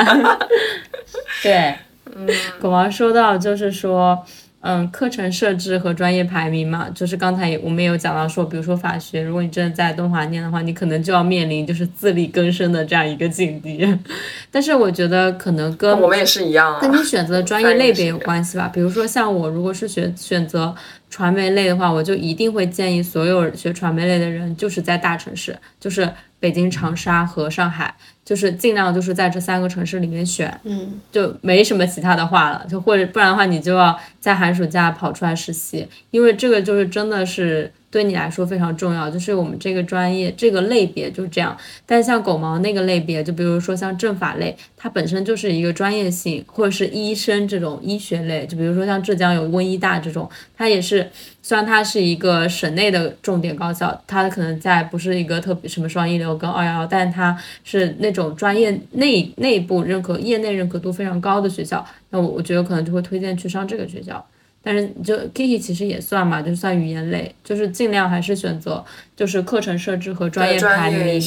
[1.44, 1.76] 对，
[2.16, 2.28] 嗯
[2.60, 4.18] 狗王说到就是说。
[4.62, 13.88] 嗯，课程设置和专业排名嘛，就是刚才我们也有讲到说，比如说法学，如果你真的在东华念的话，你可能就要面临就是自力更生的这样一个境地。
[14.52, 18.70] 但是我觉得可能跟我们也是一样啊，跟你选择的专业类别有关系吧。
[18.74, 20.76] 比如说像我，如果是选选择
[21.10, 27.96] 传媒类的话，我就一定会建议所有学传媒类的人，就是在大城市，就是北京、长沙和上海。
[28.30, 37.72] 就是尽量就是在这三个城市里面选，嗯，就没什么其他的话了，就或者不然的话，你就要在寒暑假跑出来实习，因为这个就是真的是。
[37.92, 41.58] 对你来说非常重要，就是我们这个专业这个类别就这样。
[41.86, 51.10] 但像狗毛那个类别，就比如说像政法类，它本身就是一个专业性，或者是医生这种医学类，就比如说像浙江有温医大这种，它也是
[51.42, 64.24] 虽然它是一个省内的重点高校，它可能在不是一个特别什么双一流跟二幺幺，但它是那种专业内内部认可、业内认可度非常高的学校，那我我觉得可能就会推荐去上这个学校。
[64.72, 71.20] 但是就 Kiki 其实也算嘛，就算语言类，就是尽量还是选择就是课程设置和专业排名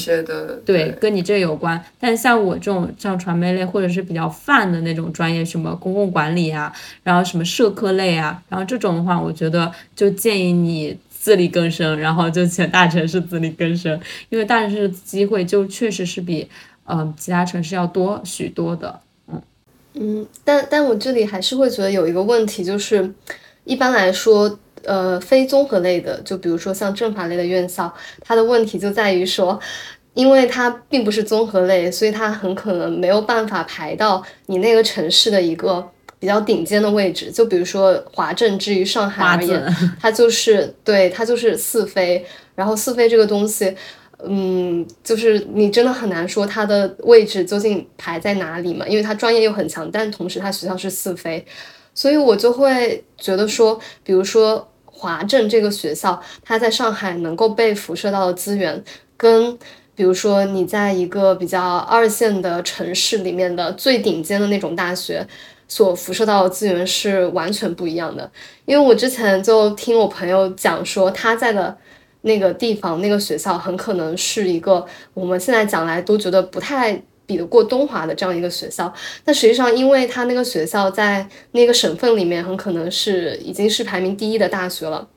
[0.65, 1.85] 对，跟你这有关。
[1.99, 16.49] 但像我这种像传媒类或者是比较泛的那种专业，什么公共管理啊，然后什么社科类啊，然后这种的话，我觉得就建议你自力更生，然后就选大城市自力更生，因为大城市的机会就确实是比
[16.85, 19.01] 嗯其他城市要多许多的。
[19.95, 23.13] 嗯，但但我这里还是会觉得有一个问题，就是
[23.65, 29.61] 一般来说，呃，非综合类的，就比如说像政法类的院校，它的问题就在于说，
[30.15, 35.87] 因为它并不是综合类，所以它很可能没有办法排到你那个城市的一个
[36.19, 37.31] 比较顶尖的位置。
[37.31, 42.25] 就比如说华政，至于上海而言， 它就是对它就是四非，
[42.55, 43.77] 然后四非这个东西。
[44.25, 51.45] 嗯，就是你真的很难说他的位置究竟排在哪里嘛，因为他专业又很强，但同时他学校是四非，
[51.93, 58.85] 所以我就会觉得说，比如说华政这个学校，它在上海能够被辐射到的资源，
[59.17, 59.59] 跟
[59.97, 65.27] 比如说你在一个比较二线的城市里面的最顶尖的那种大学
[65.67, 68.31] 所辐射到的资源是完全不一样的。
[68.67, 71.77] 因为我之前就听我朋友讲说，他在的。
[72.23, 78.93] 那个地方那个学校很可能是一个我们现在讲来都觉得不太比得过东华的这样一个学校，
[79.25, 85.09] 但实际上，因为他那个学校在那个省份里面很可能是已经是排名第一的大学了，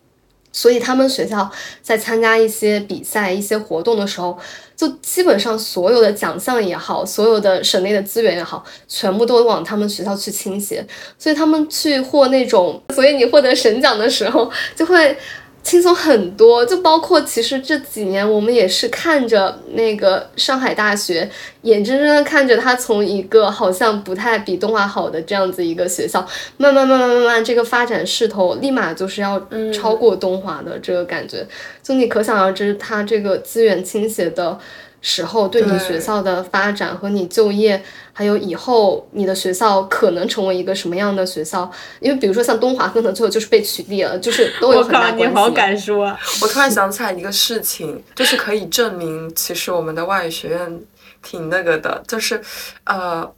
[0.52, 4.38] 所以他们学校在参加一些比赛、一些活动的时候，
[4.76, 10.86] 就基本上所有的奖项也好，所有的省内的资源也好，全部都往他们学校去倾斜，
[11.18, 15.18] 所以他们去获那种，所以你获得省奖的时候就会。
[15.66, 21.28] 轻松很多，就包括其实这几年我们也是看着那个上海大学，
[21.64, 26.24] 眼睁睁的看着它从一个好像不太比东华好的这样子一个学校，
[26.58, 31.44] 慢慢慢慢慢慢这个发展势头立马就是要超过东华的这个感觉，
[31.82, 34.60] 就你可想而知它这个资源倾斜的。
[35.08, 37.80] 时候对你学校的发展和你就业，
[38.12, 41.70] 还有以后你的学校可能成为一个什么样的学校？
[42.00, 45.24] 因为比如说像东华，可能最后就是被取缔了，就是都有很大关系。
[45.24, 46.18] 我靠，你好敢说！
[46.42, 50.82] 我突然想起来一个事情，就是可以证明其实我们的外语学院
[51.22, 52.42] 挺那个的，就是
[52.86, 53.32] 呃，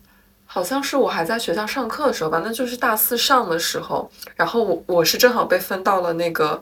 [0.45, 6.61] 好像是我还在学校上课的时候吧，那就是大四上的时候，然后我我是正好被分到了那个。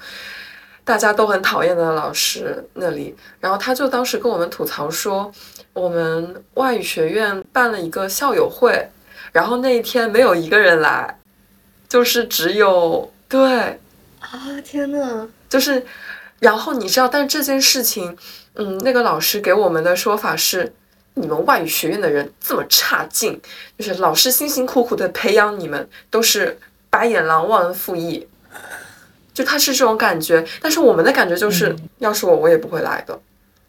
[0.86, 5.30] 大家都很讨厌的老师那里，然后他就当时跟我们吐槽说，
[5.74, 8.88] 我们外语学院办了一个校友会，
[9.32, 11.20] 然后那一天没有一个人来，
[11.90, 13.80] 就是只有对。
[14.20, 15.86] 啊天呐，就是，
[16.40, 18.18] 然后你知道，但这件事情，
[18.54, 20.74] 嗯，那个老师给我们的说法是，
[21.14, 23.40] 你们外语学院的人这么差劲，
[23.78, 26.58] 就是老师辛辛苦苦的培养你们，都是
[26.90, 28.28] 白眼狼忘恩负义。
[29.36, 33.20] 就他是这种感觉，但是我们的感觉就是，要是我我也不会来的，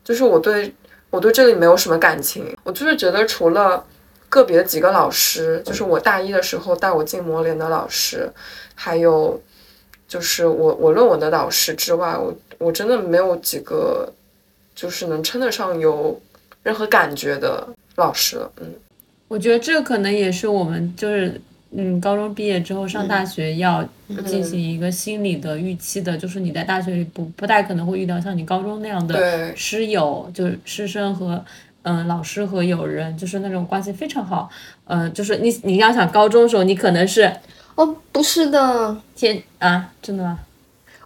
[0.04, 0.72] 就是我对
[1.10, 3.84] 我对这里没有什么感情，我就是觉得除了
[4.28, 8.30] 个别几个老师，就是我大一的时候带我进模联的老师，
[8.76, 9.42] 还有
[10.06, 14.12] 就是我我论文的导师之外，我我真的没有几个
[14.74, 16.20] 就是能称得上有
[16.62, 18.52] 任何感觉的老师了。
[18.60, 18.72] 嗯，
[19.26, 21.40] 我觉得这可能也是我们就是
[21.76, 23.86] 嗯高中毕业之后上大学要
[24.26, 31.44] 进行一个心理的预期的，就是你在大学里不不太可能会遇到像你高中那样的师友，就是师生和。
[31.88, 34.50] 嗯，老师和友人就是那种关系非常好，
[34.86, 37.32] 嗯，就是你你要想高中的时候，你可能是
[37.76, 40.40] 哦，不是的，天啊，真的吗？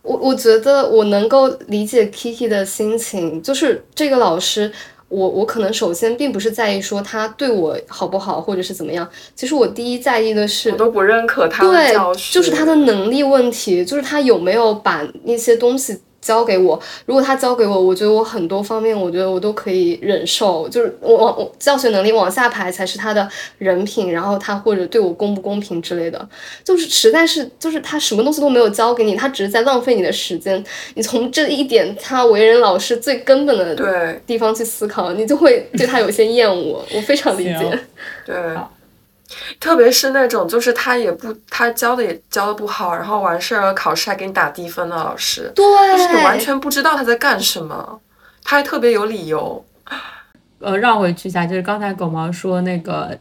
[0.00, 4.72] 我我觉得我能够理解 Kiki 的心情，就是这个老师，
[5.10, 11.92] 我我可能首先并不是在意说他对我好不好，或者是怎么样，其实我第一在意的是我都不认可他的对
[12.30, 16.80] 就是他的能力问题，就是他有没有把那些东西交给我。
[17.06, 20.68] 如果他交给我，我觉得我很多方面，我觉得我都可以忍受。
[20.68, 26.28] 就是我往我教学能力往下排才是他的人品，然后他或者对我公不公平之类的，
[26.62, 30.62] 就是实在是就是他什么东西都没有教给你，他只是在浪费你的时间。
[30.94, 36.84] 你从这一点他为人老师最根本的对地方去思考，你就会对他有些厌恶。
[36.94, 37.78] 我非常理解。
[38.26, 38.34] 对，
[39.58, 45.64] 特别是那种就是他也不他教的也教的不好，然后完事儿了考试还给你打低分的老师，对，
[45.96, 48.00] 就是你完全不知道他在干什么，
[48.42, 49.64] 他还特别有理由。
[50.60, 53.18] 呃，绕回去一下，就是刚才狗毛说那个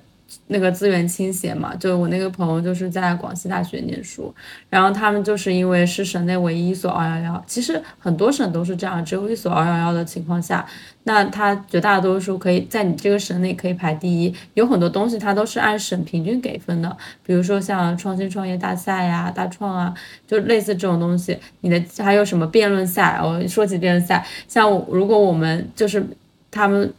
[0.47, 4.34] 那个资源倾斜嘛，就我那个朋友就是在广西大学念书，
[4.69, 10.65] 然后他们就是因为是省内唯一一所二幺幺，其实很多省都是这样，只有一所二幺幺的情况下，
[11.03, 19.93] 那他绝大多数可以在你这个省内可以排第一，有很多东西它都是按省平均给分的，比如说像创新创业大赛呀、大创啊，
[20.27, 26.05] 就类似这种东西，你的还有什么辩论赛，我说起辩论赛，像如果我们就是
[26.51, 26.93] 他们。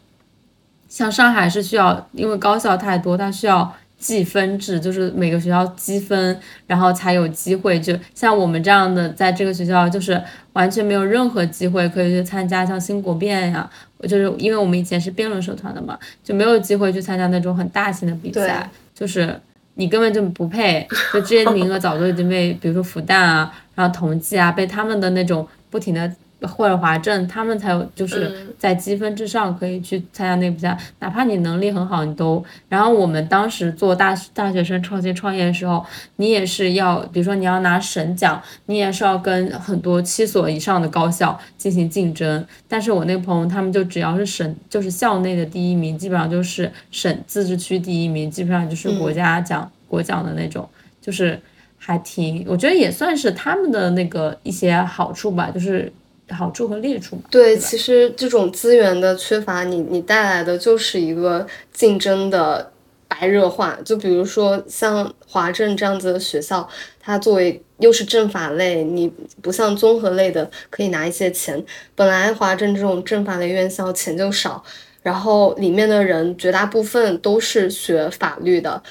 [0.90, 6.36] 像上海是需要，因为高校太多，它需要计分制，就是每个学校积分，
[6.66, 7.78] 然后才有机会。
[7.80, 10.20] 就像我们这样的，在这个学校就是
[10.54, 13.70] 完全没有任何机会可以去参加像新国辩呀，
[14.02, 19.40] 就是因为我们以前是辩论社团的嘛，就没有机会去参加那种很大型的比赛，就是
[19.74, 20.84] 你根本就不配，
[21.14, 26.12] 就这些名额早就已经被，比如说复旦啊，然后同济啊，被他们的那种不停的。
[26.42, 32.42] 或者华政，他们才有就是在积分之上可以去参加那个比赛，哪怕你能力很好，你都。
[32.68, 35.84] 然后我们当时做大大学生创新创业的时候，
[36.16, 42.44] 你也是要，比如说你要拿省奖，你也是要跟很多七所以上的高校进行竞争。
[42.66, 50.68] 但是我那个朋友他们就只要是省，就是校内的第一名，基本上就是省自治区第一名，基本上就是国家奖、国奖的那种，
[51.00, 51.38] 就是
[51.76, 55.92] 还挺，我觉得也算是他们的那个一些好处吧，就是。
[56.34, 57.22] 好处和劣处嘛。
[57.30, 62.72] 对，吧其实这种资源的缺乏，你你带来的就是一个竞争的
[63.08, 63.78] 白热化。
[63.84, 66.68] 就比如说像华政这样子的学校，
[67.00, 69.08] 它作为又是政法类，你
[69.42, 71.64] 不像综合类的可以拿一些钱。
[71.94, 74.62] 本来华政这种政法类院校钱就少，
[75.02, 78.82] 然后里面的人绝大部分都是学法律的。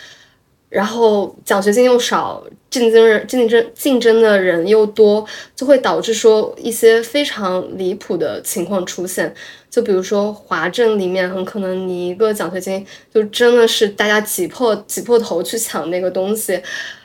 [0.69, 9.33] 然后奖学金又少，竞争人竞争竞争的人又多，就会导致说一些非常离谱的情况出现。
[9.69, 16.61] 就比如说华政里面，很可能你一个奖学金就真的是大家挤破挤破头去抢那个东西，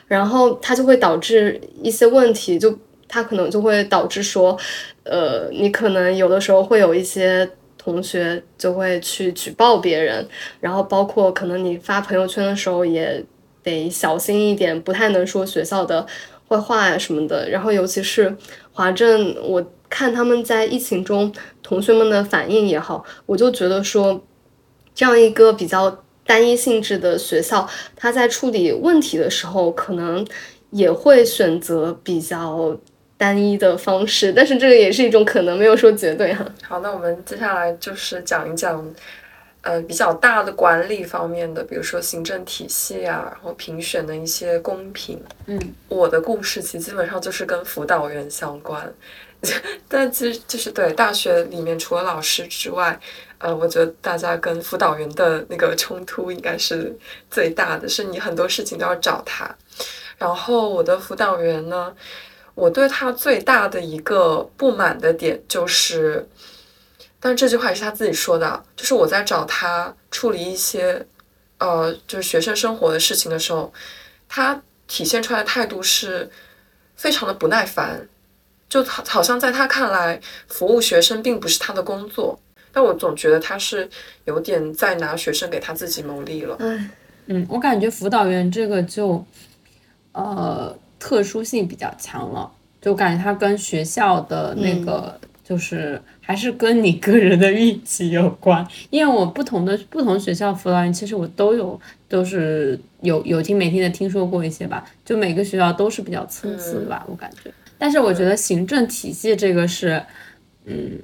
[0.07, 4.57] 然后它就会导致一些问题，就它可能就会导致说，
[5.03, 7.49] 呃，你可能有的时候会有一些。
[7.77, 10.27] 同学就会去举报别人，
[10.59, 13.23] 然后包括可能你发朋友圈的时候也
[13.65, 16.07] 得小心一点，不太能说学校的
[16.47, 17.49] 坏话呀什么的。
[17.49, 18.33] 然后尤其是
[18.71, 24.23] 华政，我看他们在疫情中同学们的反应也好，我就觉得说，
[24.93, 30.25] 这样一个比较单一性质的学校，他在处理问题的时候，可能
[30.71, 32.77] 也会选择比较
[33.17, 36.45] 单一的方式，但是这个也是一种可能，没有说绝对哈。
[36.63, 38.85] 好，那我们接下来就是讲一讲，
[39.65, 45.19] 呃，比较大的管理方面的，比如说行政体系啊，然后评选的一些公平。
[45.47, 45.59] 嗯，
[45.89, 48.93] 我的故事其实基本上就是跟辅导员相关，
[49.89, 52.99] 但其实就是对大学里面除了老师之外，
[53.39, 56.95] 呃，我觉得大家跟辅导员的那个冲突应该是
[57.31, 59.49] 最大的，是你很多事情都要找他。
[60.19, 61.91] 然后我的辅导员呢，
[62.53, 66.29] 我对他最大的一个不满的点就是，
[67.25, 71.03] 但这句话也是他自己说的啊，就是我在找他处理一些，
[71.57, 73.73] 呃，就是学生生活的事情的时候，
[74.29, 76.29] 他体现出来的态度是
[76.95, 78.07] 非常的不耐烦，
[78.69, 82.39] 就好好像在他看来，服务学生并不是他的工作，
[82.71, 83.89] 但我总觉得他是
[84.25, 86.55] 有点在拿学生给他自己谋利了。
[86.59, 86.91] 嗯，
[87.25, 89.25] 嗯，我感觉辅导员这个就，
[90.11, 98.67] 呃，特殊性比较强了，就感觉他跟学校的那个就是还是跟你个人的运气有关。
[98.89, 101.79] 因为我不同的不同学校辅导员，其实我都有
[102.09, 107.51] 都是有有听没听的听说过一些吧，就每个学校都是比较参差的吧，我感觉。
[107.77, 110.01] 但是我觉得行政体系这个是，
[110.65, 110.99] 嗯，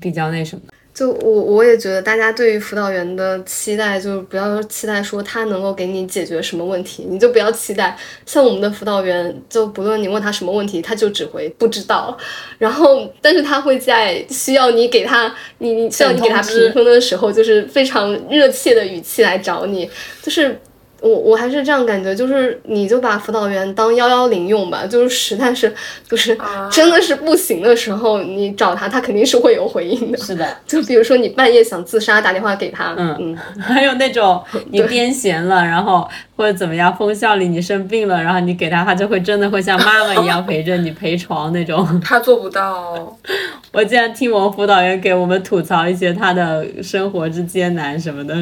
[0.00, 0.62] 比较那什么。
[0.94, 12.16] 就我我也觉得，大家对于辅导员的期待，就是不要期待说他能够给你解决什么问题，你就不要期待像我们的辅导员，就不论你问他什么问题，他就只会不知道。
[12.58, 19.90] 然后，但是他会在需要你给他，你你需要你给他评分的时候，就是非常热切的语气来找你，
[20.22, 20.60] 就是。
[21.04, 25.72] 我我还是这样感觉，就是你就把辅导员当幺幺零用吧，就是实在是
[26.08, 26.36] 就是
[26.70, 30.16] 真的是不行的时候，你找他，他肯定是会有回应的。
[30.16, 34.42] 是的，就比如说你半夜想自杀，打电话给他，嗯嗯，还有那种
[34.72, 42.00] 你癫痫了，然后或者怎么样，封校里你生病了，然后你给他，他就会真的会像妈妈一样陪着你陪床那种。
[42.04, 43.16] 他做不到。
[43.72, 48.34] 我竟然听我们辅导员给我们吐槽一些他的生活之艰难什么的。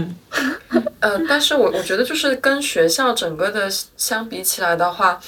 [1.01, 5.18] 呃，但是我我觉得就是跟学校整个的相比起来的话，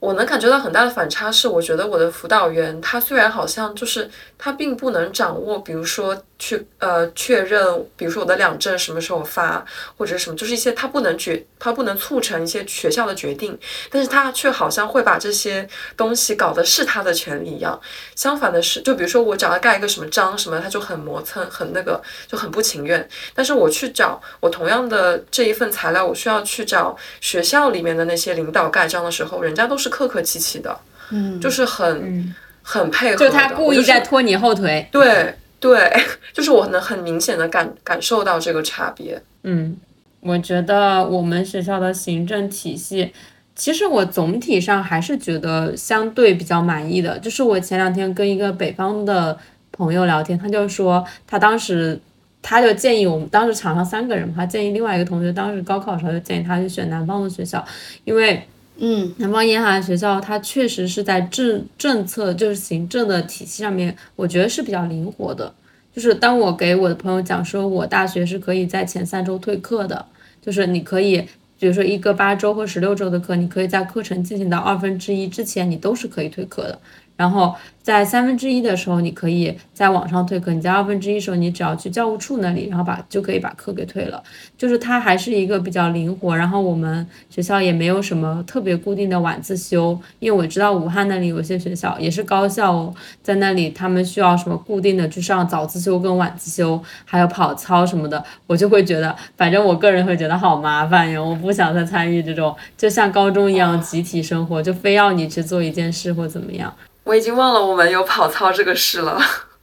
[0.00, 6.16] 我能感觉到很大的反差是，我觉得我的辅导员他虽然好像就是他并不能掌握，比如说。
[6.38, 7.60] 去呃确认，
[7.96, 9.64] 比如说我的两证什么时候发，
[9.96, 13.58] 或者什么，就是一些他不能决，他不能促成一些学校的决定，
[13.90, 17.80] 但是他却好像会把这些东西搞得是他的权利一样。
[18.14, 23.08] 相反的是，就比如说我找他盖一个什么章什么，他就很磨蹭，很那个，就很不情愿。
[23.34, 30.78] 但是我去找我同样的这一份材料，我需要去找学校里面的那些领导盖章的时候，人家都是客客气气的，
[31.10, 32.32] 嗯，就是很
[32.62, 35.34] 很配合，就他故意在拖你后腿，对。
[35.60, 35.90] 对，
[36.32, 39.20] 就是我能很明显的感感受到这个差别。
[39.42, 39.76] 嗯，
[40.20, 43.12] 我觉得我们学校的行政体系，
[43.54, 47.18] 其实我总体上还是觉得相对比较满意的。
[47.18, 49.36] 就是我前两天跟一个北方的
[49.72, 52.00] 朋友聊天，他就说他当时
[52.40, 57.64] 他就建议我们当时场上三个人，他建议另外一个同学当时高考的时候就建议他去选南方的学校，
[58.04, 58.42] 因为。
[58.80, 65.52] 嗯，南方沿海学校它确实是在政政策就是行政的体系上面，我觉得是比较灵活的。
[65.92, 70.06] 就是当我给我的朋友讲说，我大学是可以在前三周退课的，
[70.40, 71.18] 就是你可以，
[71.58, 76.78] 比如说一个八周或十六周的课，你可以在课程进行到二分之一之前，你都是可以退课的。
[77.18, 77.52] 然后
[77.82, 84.22] 在三分之一的时候，你可以在网上退课；你在二分之一时候，你只要去教务处那里，然后把就可以把课给退了。
[84.56, 86.36] 就是它还是一个比较灵活。
[86.36, 106.72] 然后我们学校也没有什么特别固定的晚自修，因为我知道武汉那里有些学校也是高校，在那里他们需要什么固定的去上早自修跟晚自修，还有跑操什么的，我就会觉得，反正我个人会觉得好麻烦呀，我不想再参与这种就像高中一样集体生活，就非要你去做一件事或怎么样。
[107.08, 109.18] 我已经忘了我们有跑操这个事了。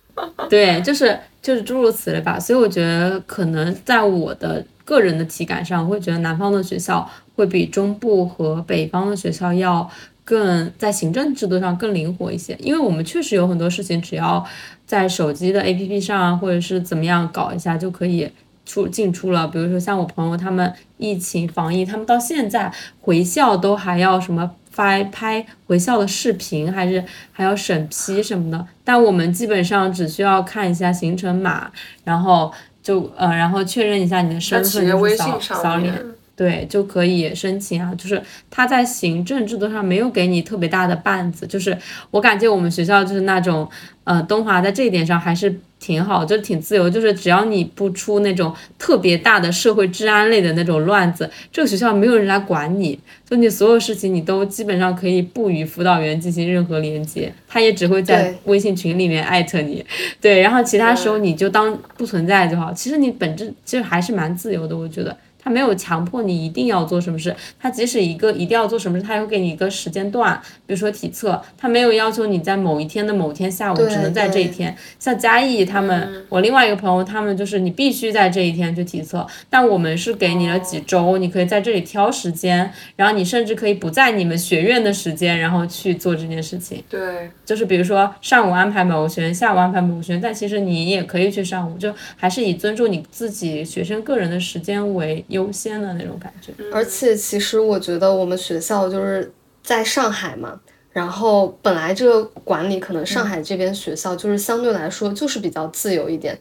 [0.50, 2.40] 对，就是就是诸如此类吧。
[2.40, 9.88] 所以我觉得可能在我的个人的体感上，会觉得南方的学校会比中部和北方的学校要
[10.24, 12.58] 更在行政制度上更灵活一些。
[12.60, 14.44] 因为我们确实有很多事情，只要
[14.88, 18.28] 在手机的 APP 上啊或者是怎么样搞一下就可以
[18.66, 19.48] 出进出了。
[19.48, 24.50] 比如说像我朋友他们疫情防疫，他们到现在回校都还要什么。
[24.76, 27.02] 发拍回校的视频，还是
[27.32, 31.72] 还要审批什么的，但我们基本上只需要看一下行程码，
[32.04, 32.52] 然后
[32.84, 35.96] 就呃，然后确认一下你的身份，就是扫扫脸，
[36.36, 37.94] 对，就可以申请啊。
[37.96, 41.78] 就是他在行政制度上没有给你特别大的绊子，就是
[42.12, 43.70] 我感觉我们学校就是那种，
[44.04, 45.60] 呃，东华在这一点上还是。
[45.78, 52.98] 挺好，就挺自由，就是只要你不出那种特别大的社会治安类的那种乱子，这个学校没有人来管你，
[53.30, 59.86] 就你所有事情你都基本上可以不与辅导员进行任何连接，他也只会在微信群里面艾特你，
[60.20, 62.74] 对，然后其他时候你就当不存在就好。
[62.74, 65.16] 其实你本质其实还是蛮自由的，我觉得。
[65.46, 74.76] 他没有强迫你一定要做什么事，他即使一个一定要做什么事，他也会给你一个时间段，比如说体测，他没有要求你在某一天的某天下午只能在这一天。
[74.98, 86.84] 像嘉义他们，我另外一个朋友他们就是你必须在这一天去体测，但我们是给你了几周，你可以在这里挑时间，然后你甚至可以不在你们学院的时间，然后去做这件事情。
[86.90, 95.24] 对，就是比如说上午安排某个学院，下午安排某个学院，但其实你也可以去上午，就还是以尊重你自己学生个人的时间为。
[95.36, 99.32] 优先的那种感觉，而且其实我觉得我们学校就是
[99.62, 100.60] 在上海嘛，
[100.92, 106.38] 然后本来这个管理可能上海这边学校就是相对来说就是比较自由一点，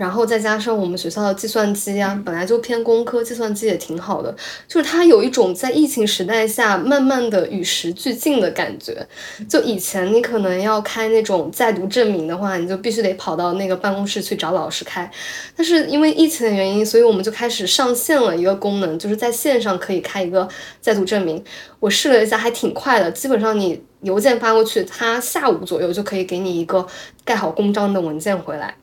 [0.00, 4.34] 然后再加上我们学校的计算机啊，本来就偏工科，计算机也挺好的，
[4.66, 9.06] 就是它有一种在疫情时代下慢慢的与时俱进的感觉。
[9.46, 15.10] 就以前你可能要开那种在读证明的话，你就必须得跑到那个办公室去找老师开。
[15.54, 20.48] 但是因为疫情的原因，所以我们就开始上线了一个功能，就是在线上可以开一个
[20.80, 21.44] 在读证明。
[21.78, 26.86] 我试了一下，还挺快的，基本上你邮件发过去，他下午左右就可以给你一个
[27.22, 28.74] 盖好公章的文件回来。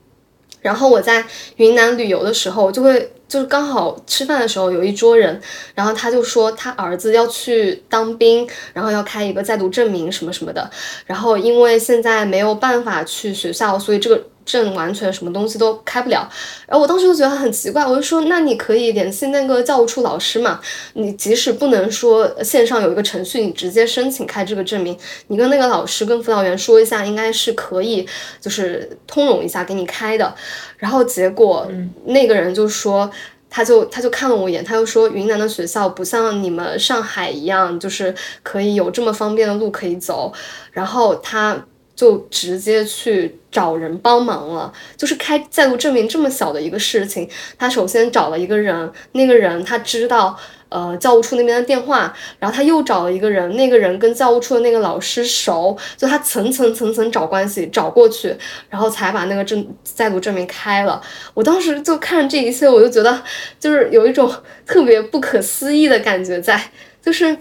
[0.67, 5.39] 然后我在云南旅游的时候，就会就是刚好吃饭的时候有一桌人，
[5.73, 10.69] 然后他就说他儿子要去当兵，然后要开一个在读证明什么什么的，
[11.05, 14.21] 然后因为现在没有办法去学校，所以这个。
[14.47, 16.27] 证完全什么东西都开不了，
[16.65, 20.61] 然后我当时就觉得很奇怪，我就说那你可以联系那个教务处老师嘛，
[20.93, 28.07] 你即使不能说线上有一个程序，你直接申请开这个证明，你跟那个老师跟辅导员说一下，应该是可以，
[28.39, 30.33] 就是通融一下给你开的。
[30.77, 31.69] 然后结果
[32.05, 33.11] 那个人就说，
[33.49, 40.31] 他就他就看了我一眼，他又说云南的学校不像你们上海一样，就是可以有这么方便的路可以走，
[40.71, 41.65] 然后他。
[41.97, 47.27] 就直接去找人帮忙了，就是开在读证明这么小的一个事情，
[47.57, 50.37] 他首先找了一个人，那个人他知道
[50.69, 58.35] 呃教务处那边的电话，然后他又找了一个人，那个人跟教务处的那个老师熟，就他层层层层找关系找过去，
[58.69, 61.01] 然后才把那个证在读证明开了。
[61.33, 63.23] 我当时就看这一切，我就觉得
[63.59, 64.31] 就是有一种
[64.67, 66.69] 特别不可思议的感觉在，
[67.01, 67.35] 就是。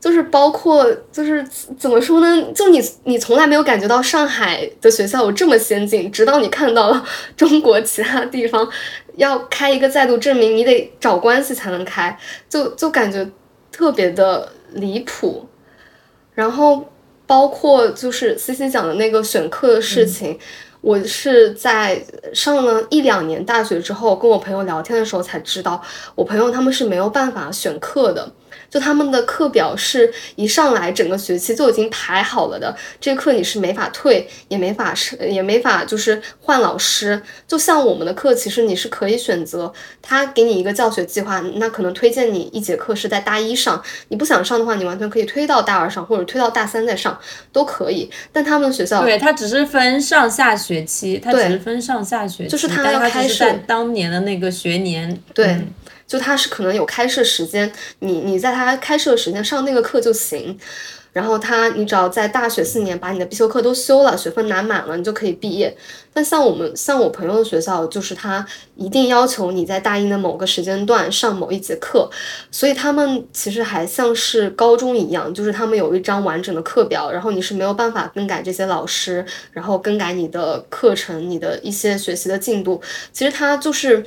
[0.00, 1.44] 就是包括，就是
[1.78, 2.52] 怎么说呢？
[2.54, 7.04] 就你，你从来没有感觉到上海的学校有这么先进，直到你看到了
[7.36, 8.68] 中国其他地方
[9.16, 12.16] 要开一个在读证明，你得找关系才能开，
[12.48, 13.28] 就就感觉
[13.72, 15.48] 特别的离谱。
[16.34, 16.84] 然后
[17.26, 20.38] 包括就是 C C 讲的那个选课的事情，
[20.80, 22.00] 我是在
[22.32, 25.82] 上了一两年大学之后，跟我朋友聊天的时候才知道，
[26.14, 28.32] 我朋友他们是没有办法选课的。
[28.70, 37.20] 就他们的课表是一上来整个学期就已经排好了的，这课你是没法退，也没法是也没法就是换老师。
[37.46, 47.18] 就像我们的课，其实你是可以选择，他给你一个教学计划，那可能推荐你一节课是在大一上，你不想上的话，你完全可以推到大二上，或者推到大三再上
[47.52, 48.10] 都可以。
[48.32, 55.56] 但他们学校对他只是分上下学期，他只是分上下学期，就是他要开设当年的那个学年对。
[56.08, 60.58] 就他是可能有开设时间，你你在他开设时间上那个课就行，
[61.12, 65.76] 然后他你只要在大学四年把你的必修课都修了，学分拿满了，你就可以毕业。
[66.14, 68.44] 但像我们像我朋友的学校，就是他
[68.76, 72.10] 一定要求你在大一的某个时间段上某一节课，
[72.50, 82.80] 所以他们其实还像是高中一样，就是他们有一张完整的课表，然后你是没有办法更改这些老师，然后更改你的课程，你的一些学习的进度。
[83.12, 84.02] 其实他就是。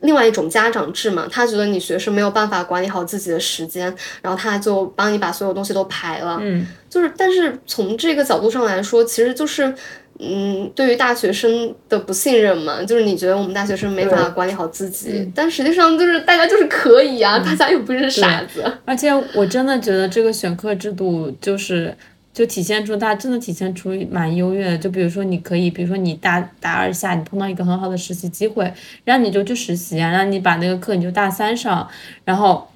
[0.00, 6.38] 另外一种家长制嘛，他觉得你学生没有办法管理好自己的时间，然后他就帮你把所有东西都排了。
[6.40, 9.74] 嗯，就是，但是从这个角度上来说，其实就是，
[10.18, 18.64] 嗯，对于大学生的不信任嘛，就是你觉得我们大学生没法管理好自己，但实际上就是大家就是可以啊，大家又不是傻子。
[18.84, 21.94] 而且我真的觉得这个选课制度就是。
[22.40, 28.72] 就体现出他真的体现出蛮优越的，就比如说你可以，比如说你大大二下你碰到一个很好的实习机会，
[29.04, 31.86] 让你就去实习啊，让你把那个课你就大三上，
[32.24, 32.66] 然后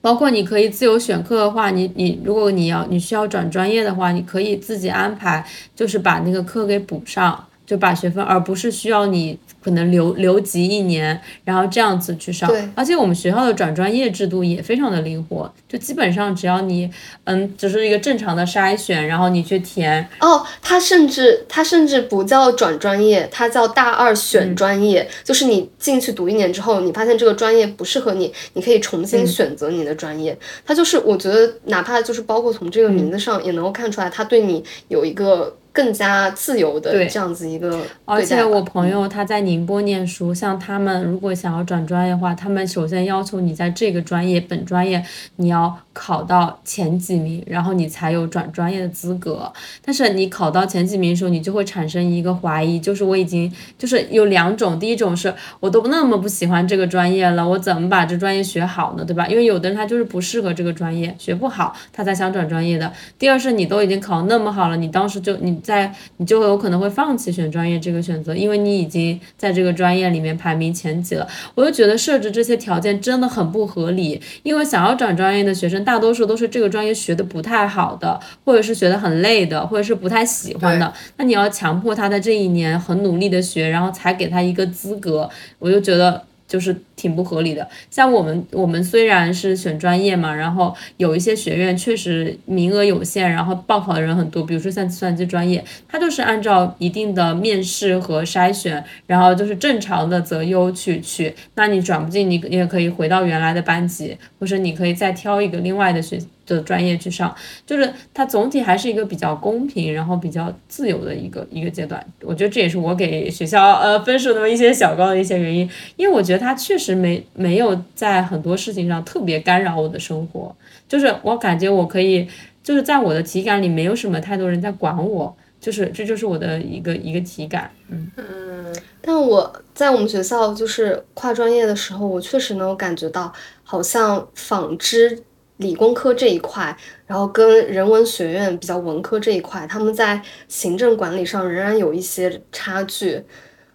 [0.00, 5.44] 包括你可以自由选课的话，你你如果你要你需要转专业的话，你可以自己安排，
[5.74, 9.36] 就是把那个课给补上，就把学分，而不是需要你。
[9.62, 12.48] 可能留留级一年，然后这样子去上。
[12.48, 16.90] 对，而且我们学校的转专业制度也非常的灵活，就基本上只要你，
[17.24, 20.08] 嗯，只是一个正常的筛选，然后你去填。
[20.20, 30.36] 哦，它甚至它甚至不叫转专业，它叫大二选专业，就是你进去读一年之后，你发现这个专业不适合你，你可以重新选择你的专业。
[30.66, 35.56] 它就是我觉得，哪怕就是包括从这个名字上也能够看出来，它对你有一个。
[35.72, 45.02] 更加自由的这样子一个，而且我朋友他在宁波念书，像他们如果想要转专业的话，他们首先要求你在这个专业本专业
[45.36, 49.50] 你要考到前几名，然后你才有转专业的资格。
[49.82, 59.04] 但是你考到前几名的时候，你就会产生一个怀疑，就是我已经就是有两种，第一种是我都那么不喜欢这个专业了，我怎么把这专业学好呢？
[59.06, 59.26] 对吧？
[59.26, 62.92] 因为有的人他就是不适合这个专业，学不好他才想转专业的。
[63.18, 65.61] 第二是你都已经考那么好了，你当时就你。
[65.62, 71.26] 在你就有可能会放弃选专业这个选择，因为你已经在这个专业里面排名前几了。
[71.54, 80.92] 我就觉得设置这些条件真的很不合理，因为想要转专业的学生，大多数都是这个专业学的不太好的，或者是学的很累的，或者是不太喜欢的。
[81.16, 86.24] 那你要强迫他在这一年很努力的学，然后才给他一个资格，我就觉得。
[86.52, 87.66] 就是挺不合理的。
[87.90, 94.44] 像我们，我们虽然是选专业嘛，然后有一些学院确实名额有限，然后报考的人很多。
[94.44, 101.34] 比如说像计算机专业，它就是按照一定的面试和筛选，然后就是正常的择优去去。
[101.54, 106.18] 那你转不进，你你也可以回到原来的班级，或者你可以再挑一个另外的学。
[106.54, 107.34] 的专业去上，
[107.66, 112.04] 就是它总体还是一个比较公平，然后比较自由的一个一个阶段。
[112.22, 120.54] 我觉得这也是我给学校呃分数那么一些小高的一些原因，因为我觉得它确实没没有在很多事情上特别干扰我的生活，
[120.88, 122.28] 就是我感觉我可以
[122.62, 128.76] 就是在我的体感里没有什么太多人在管我，就是这就是我的一个一个体感，嗯嗯。
[129.04, 133.32] 但我在我们学校就是跨专业的时候，我确实能够感觉到，
[133.64, 135.24] 好像纺织。
[135.58, 136.76] 理工科这一块，
[137.06, 143.22] 然后跟人文学院比较文科这一块，他们在行政管理上仍然有一些差距。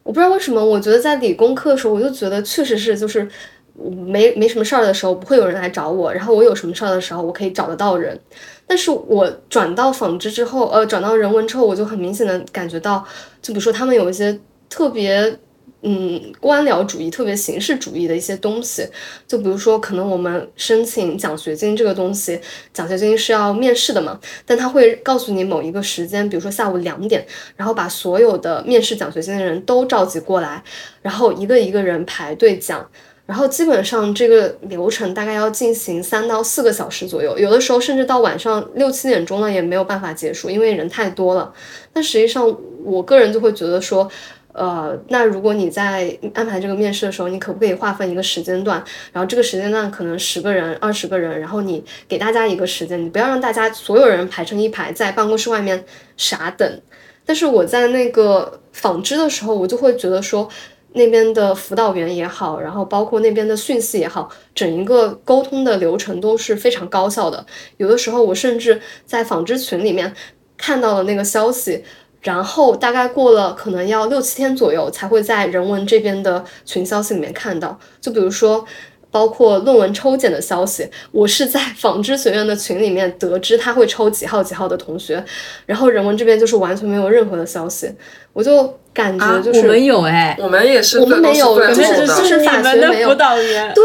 [0.04, 3.28] 我不知道为什么，我觉得在理工科的时候，我就觉得确实是就是
[3.76, 8.20] 没没什么事儿的时候，不会有人来找我，然后我有什么事儿的时候，我可以找得到人。
[8.66, 13.06] 但是我转到纺织之后，呃，转到人文之后，我就很明显的感觉到，
[13.42, 14.38] 就比如说他们有一些
[14.70, 15.40] 特别。
[15.84, 18.84] 嗯，官僚主义特别形式主义的一些东西，
[19.28, 22.40] 就比如说，可能我们申请奖学金这个东西，
[22.74, 27.24] 奖学金是要面试的嘛，但他会告诉你某一个时间，比如说下午两点，
[27.56, 30.64] 然后把所有的面试奖学金的人都召集过来，
[31.04, 32.90] 然后一个一个人排队讲，
[33.28, 41.54] 然后基本上这个流程大概要进行三到四个小时左右，有的时候甚至到晚上六七点钟了也没有办法结束，因为人太多了。
[41.94, 44.10] 但实际上，我个人就会觉得说。
[44.58, 48.84] 呃，那如果你在安排这个面试的时候，你可不可以划分一个时间段？
[49.14, 55.86] 然后这个时间段可能十个人、二十个人，然后你给大家一个时间，你不要让大家所有人排成一排在办公室外面
[56.18, 56.82] 傻等。
[57.24, 60.50] 但是我在那个纺织的时候，我就会觉得说，
[60.94, 67.46] 那边的辅导员也好，然后包括那边的讯息也好，整一个沟通的流程都是非常高效的。
[67.78, 70.12] 有的时候我甚至在纺织群里面
[70.58, 71.84] 看到了那个消息。
[72.28, 77.80] 然后大概过了可能要六七天左右，才会在人文这边的群消息里面看到。
[78.02, 78.66] 就比如说，
[79.12, 85.24] 包括论文抽检的消息，我是在 纺织学院的群里面得知他会抽几号几号的同学，
[85.66, 87.92] 然后人文这边就是完全没有任何的消息，
[88.34, 88.78] 我就。
[88.98, 93.10] 感觉就是我们有哎，我们也是，我们没有，就是就是法学没有。
[93.10, 93.84] 辅导员对，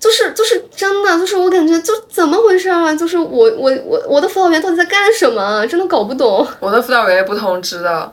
[0.00, 2.92] 就是就是真的，就是我感觉就怎么回事啊？
[2.92, 5.64] 就是我我我我的辅导员到底在干什么？
[5.68, 6.44] 真的搞不懂。
[6.58, 8.12] 我的辅导员也不通知的，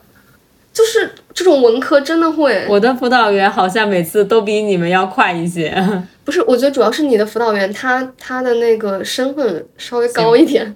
[0.78, 2.64] 就是这种文科真的会。
[2.70, 5.74] 我的辅导员好像每次都比你们要快一些。
[6.24, 10.76] 不是，我觉得主要是你的辅导员他他的那个身份稍微高一点，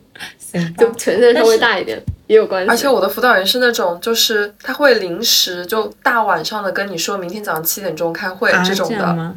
[0.76, 2.02] 就权限稍微大一点。
[2.26, 9.36] 也有关系，而且我的辅导员是那种，就是他会临时就大晚上的跟你说明天早上七点钟开会这种的，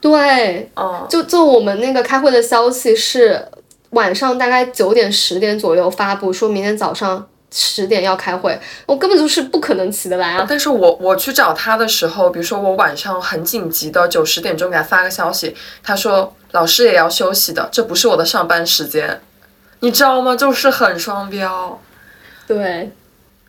[0.00, 3.42] 对，嗯，就就我们那个开会的消息是
[3.90, 10.44] 晚上大概九点十点左右发布，说明天早上十点要开会，我根本就是不可能起得来啊。
[10.48, 19.20] 但是我我去找他的时候，比如说我晚上很紧急的九十点钟给他发个消息，他说老师也要休息的，这不是我的上班时间，
[19.78, 20.34] 你知道吗？
[20.34, 21.80] 就是很双标。
[22.48, 22.90] 对，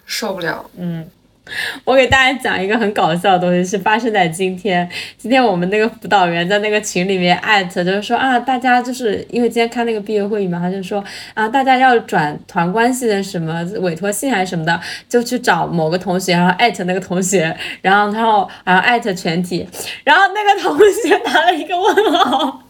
[0.05, 0.69] 受不了。
[0.77, 1.09] 嗯，
[1.85, 4.87] 我给大家讲一个很搞笑的东西，是发生在今天。
[5.17, 19.67] 今天我们那个辅导员在那个群里面艾特，就是说啊，大家就是因为今天开那个毕业会议嘛，他就说啊，大家要转团关系的什么委托信还是什么的，就去找某个同学，然后艾特那个同学，然后然后然后艾特全体，
[20.03, 22.64] 然后那个同学打了一个问号。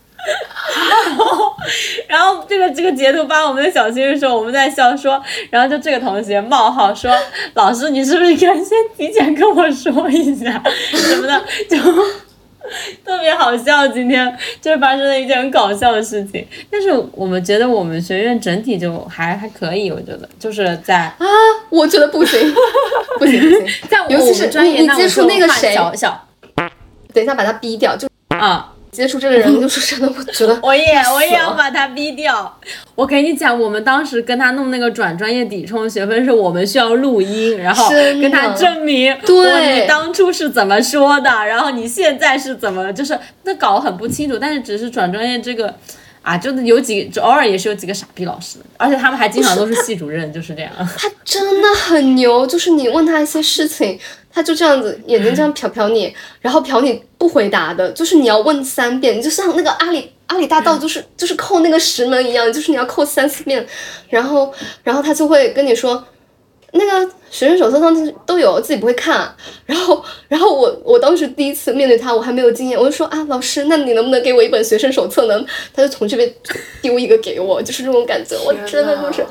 [1.08, 1.56] 然后，
[2.08, 7.12] 然后这个这个截图发我们的小新的时候，我们在笑说，然后就这个同学冒号说，
[7.54, 10.62] 老师你是不是应该先提前跟我说一下
[10.92, 11.78] 什么的，就
[13.06, 13.88] 特别好笑。
[13.88, 21.26] 今天就是发生了一件很搞笑的事情，但是我们觉得我们学院整体就还还可以，我觉得就是在啊，
[21.70, 22.54] 我觉得不行，
[23.20, 26.28] 不行不行，在尤其是你你接触那个谁，小小，
[27.14, 28.72] 等一下把他逼掉，就啊。
[28.96, 32.58] 接触这个人就是真的， 我觉得我也我也要把他逼掉。
[32.96, 44.38] 我给你讲，我们当时跟他弄那个转专业抵充学分，是我们需要录音，然后跟他证明，对，你当初是怎么说的，然后你现在是怎么，就是那搞很不清楚。
[44.40, 45.76] 但是只是转专业这个。
[46.26, 50.72] 啊，就是有几就偶尔也是有几个傻逼老师，而且他们还经常都是系主任，就是这样。
[50.98, 54.00] 他真的很牛，就是你问他一些事情，
[54.34, 56.12] 他就这样子眼睛这样瞟瞟你，
[56.42, 63.64] 然后瞟你不回答的，就是你要问三遍，你就像那个阿里阿里大道，就是就是扣那个石门一样，就是你要扣三四遍，
[64.10, 64.52] 然后
[64.84, 66.04] 然后他就会跟你说。
[66.78, 69.34] 那个学生手册上都有，自己不会看。
[69.66, 75.46] 然后，然后我我当时第一次面对他，我还没有经验，我就说啊，老师，那你能不能给我一本学生手册呢？
[75.74, 76.32] 他就从这边
[76.82, 79.26] 丢一个给我，就是这种感觉，我真的就是，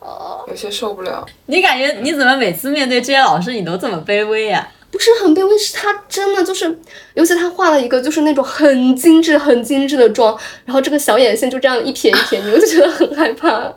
[0.00, 1.24] 哦，有些受不了。
[1.46, 4.68] 你感觉你怎么每次面对这些老师，你都这么卑微呀？
[4.90, 6.78] 不是很卑微，是他真的就是，
[7.14, 13.72] 尤其他画了一个就是那种很精致、很精致的妆，然后这个小眼线就这样一撇一撇，你我就觉得很害怕。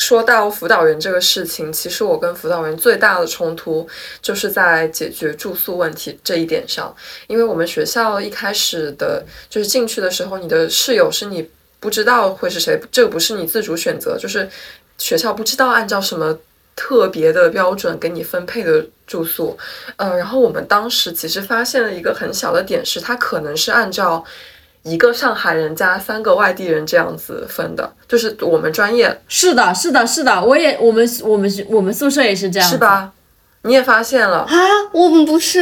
[0.00, 3.86] 说到辅导员这个事情，其实我跟辅导员最大的冲突
[4.22, 6.92] 就是在解决住宿问题这一点上。
[7.26, 11.46] 因为我们学校一开始的，就是进去的时候，你的室友是你
[11.78, 14.48] 不知道会是谁，这个不是你自主选择，就是
[14.96, 16.38] 学校不知道按照什么
[16.74, 19.58] 特别的标准给你分配的住宿。
[19.96, 24.24] 呃，然后我们当时其实发现了一个很小的点，是它可能是按照。
[24.82, 33.12] 一个上海人加三个外地人这样子分的，就是我们专业是的，是的，是的，我也我们我们我们宿舍也是这样，是吧？
[33.62, 34.56] 你也发现了啊？
[34.92, 35.60] 我们不是，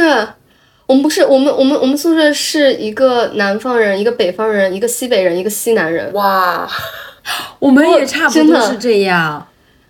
[0.85, 6.13] 我们不是，我们我们我们宿舍是一个南方人，一个北方人，一个西北人，一个西南人。
[6.13, 6.65] 哇，
[7.59, 9.45] 我们也差不多是这样，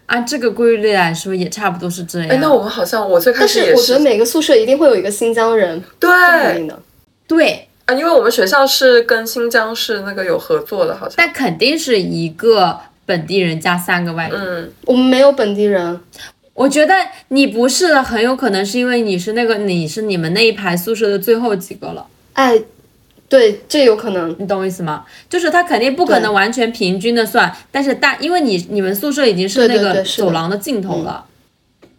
[0.08, 2.30] 按这个规律来说也差不多是这样。
[2.30, 6.68] 哎，那我们好像我最开始也是，我觉得每个宿舍一定会有一个新疆人，对，
[7.28, 7.69] 对。
[7.90, 11.16] 啊，因为我们学校是跟新疆是那个有合作的，好像。
[11.18, 14.40] 但肯定是一个本地人加三个外人。
[14.40, 16.00] 嗯，我们没有本地人。
[16.54, 16.94] 我觉得
[17.30, 22.06] 你不是的，很有可能是因为你是那个你是你们那一排宿舍的最后几个了。
[22.34, 22.62] 哎，
[23.28, 25.06] 对，这有可能，你懂我意思吗？
[25.28, 31.26] 就是他肯定不可能完全平均的算，但是大，因为你你们宿舍已经是那个走廊的尽头了，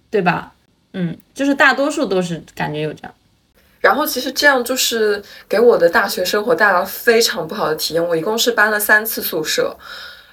[0.08, 0.52] 对吧？
[0.92, 3.12] 嗯，就是大多数都是感觉有这样。
[3.80, 8.06] 然后其实这样就是给我的大学生活带来非常不好的体验。
[8.06, 9.74] 我一共是搬了三次宿舍，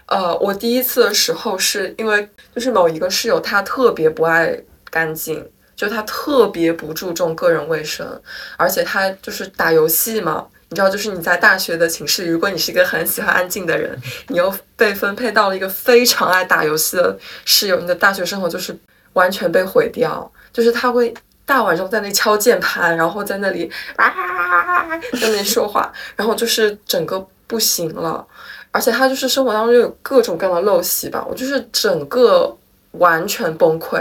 [0.07, 8.21] 呃，我第一次的时候是因为就是某一个室友他特别不爱干净，就他特别不注重个人卫生，
[8.57, 18.77] 而且他就是打游戏嘛，你知道，就是你在大学的寝室，如果你是一个很喜欢安静的人，你又被分配到了一个非常爱打游戏的室友，你的大学生活就是
[19.13, 21.13] 完全被毁掉，就是他会。
[21.47, 28.23] 大晚上在那敲键盘，然后在那里啊在那里说话，然后就是整个不行了，
[28.71, 32.53] 而且他就是生活当中有各种各样的陋习吧，我就是整个
[32.91, 33.97] 完全崩溃，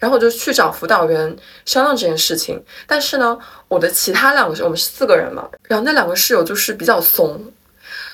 [0.00, 3.38] 然后我就去找辅导员商量这件事情，但是呢，
[3.68, 7.40] 我的其他两个我们是四个人嘛，然后那两个室友就是比较怂，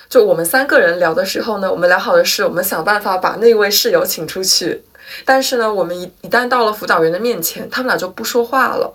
[0.07, 4.83] 就我们三个人聊的时候呢，我们聊好的是我们想办法把那位室友请出去。
[5.23, 8.93] 但是呢，我们一一旦到了辅导员的面前，他们俩就不说话了，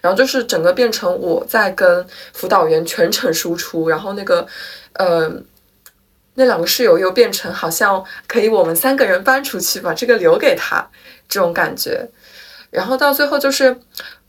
[0.00, 4.46] 然后就是整个变成我在跟辅导员全程输出，然后那个，
[4.94, 5.30] 呃，
[6.34, 10.88] 那两个室友又变成好像可以我们三个人搬出去，把这个留给他
[11.28, 12.08] 这种感觉，
[12.70, 13.76] 然后到最后就是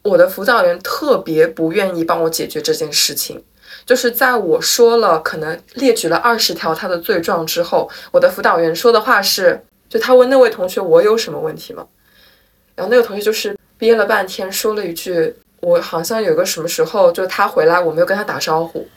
[0.01, 3.43] 我的辅导员特别不愿意帮我解决这件事情，
[3.85, 9.63] 就是在我说了可能列举了二十条他的罪状之后，我的辅导员说的话是。
[9.89, 11.85] 就他问那位同学我有什么问题吗？
[12.75, 18.87] 然后那个同学就是憋了半天说了一句，我好像有个什么时候就他回来我没有跟他打招呼，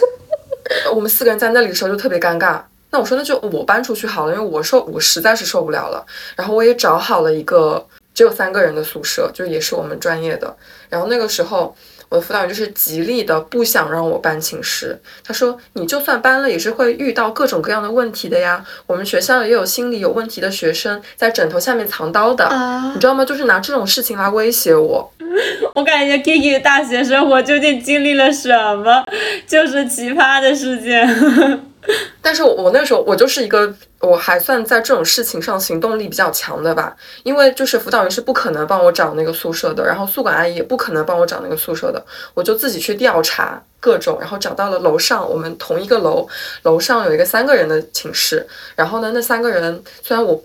[0.94, 2.60] 我们四个人在那里的时候就特别尴尬。
[2.90, 6.04] 那我说那就我搬出去好了，因为我受我实在是受不了了。
[6.36, 10.56] 然后我也找好了一个只有三个人的宿舍，就也是我们专业的。
[10.88, 11.76] 然后那个时候。
[12.08, 18.64] 我的辅导员就是极力的不想让我搬寝室，他说你就算搬了也是会遇到各种各样的问题的呀。
[18.86, 22.48] 我们学校也有心理有问题的学生在枕头下面藏刀的，
[22.94, 23.24] 你知道吗？
[23.24, 25.12] 就是拿这种事情来威胁我。
[25.74, 29.04] 我感觉 Kiki 的大学生活究竟经历了什么？
[29.46, 31.06] 就是奇葩的事件。
[32.20, 46.28] 但是我那时候我就是一个我还算在这种事情上行动力比较强的吧，因为就是辅导员是不可能帮我找那个宿舍的，然后宿管阿姨也不可能帮我找那个宿舍的，我就自己去调查各种，然后找到了楼上我们同一个楼
[46.62, 50.42] 楼上有一个三个人的寝室，然后呢那三个人虽然我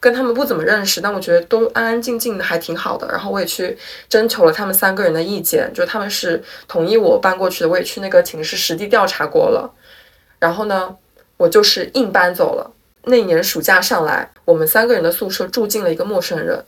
[0.00, 3.76] 跟他们不怎么认识，但我觉得都安安静静的还挺好的，然后我也去
[4.08, 9.70] 征求了他们三个人的意见，就他们是同意我搬过去的，我也去那个寝室实地调查过了。
[10.38, 10.96] 然后呢，
[11.36, 12.70] 我就是硬搬走了。
[13.04, 16.64] 那年暑假上来，我们三个人的宿舍住进了一个陌生人。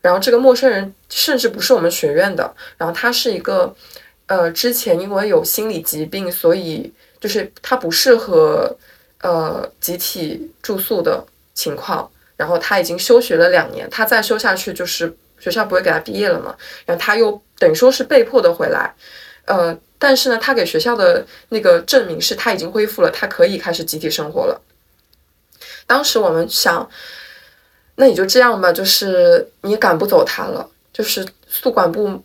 [0.00, 3.72] 然后这个陌生人甚至不是我们学院的，然后他是一个
[4.26, 8.76] 呃之前因为有心理疾病，所以就是他不适合
[9.20, 18.92] 呃集体住宿的情况，然后他已经休学了两年，他再休下去就是学校不会给他毕业了嘛，然后他又等于说是被迫的回来，
[19.44, 24.60] 呃，但是呢，他给学校的那个证明是他已经恢复了，他可以开始集体生活了。
[25.86, 26.90] 当时我们想，
[27.94, 32.20] 那你就这样吧，就是你赶不走他了，就是宿管部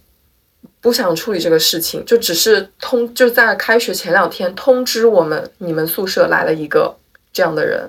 [0.82, 6.98] 不想处理这个事情，就只是通就在开学前两天通知我们，你们宿舍来了一个
[7.32, 7.88] 这样的人，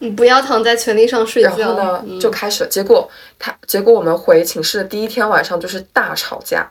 [0.00, 1.56] 你不要躺在权利上睡觉。
[1.56, 6.70] 然后呢嗯就开始了，结果他结果我们回寝室的第一天晚上就是大吵架。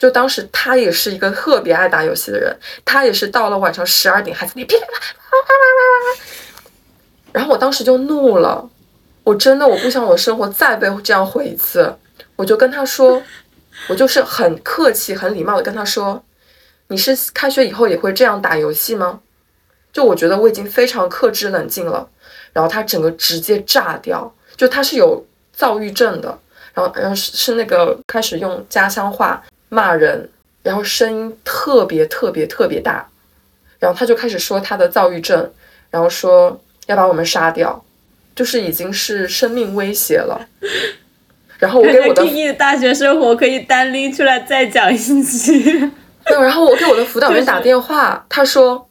[0.00, 6.20] 就当时他也是一个特别爱打游戏的人，他也是到了晚上十二点还在那噼里啪啦啪啦啪啦啪，
[7.32, 8.66] 然后我当时就怒了，
[9.24, 11.94] 我真的我不想我生活再被这样毁一次，
[12.36, 13.22] 我就跟他说，
[13.88, 16.24] 我就是很客气、很礼貌的跟他说，
[16.88, 19.20] 你是开学以后也会这样打游戏吗？
[19.92, 22.08] 就我觉得我已经非常克制冷静了，
[22.54, 25.22] 然后他整个直接炸掉，就他是有
[25.52, 26.38] 躁郁症的，
[26.72, 30.28] 然后然后是是那个开始用家乡话骂人，
[30.62, 33.08] 然后声音特别特别特别大，
[33.78, 35.50] 然后他就开始说他的躁郁症，
[35.90, 37.82] 然后说要把我们杀掉，
[38.34, 40.46] 就是已经是生命威胁了。
[41.58, 45.62] 然后我给我的大学生活可以单拎出来再讲一期。
[46.26, 48.88] 对，然后我给我的辅导员打电话，他说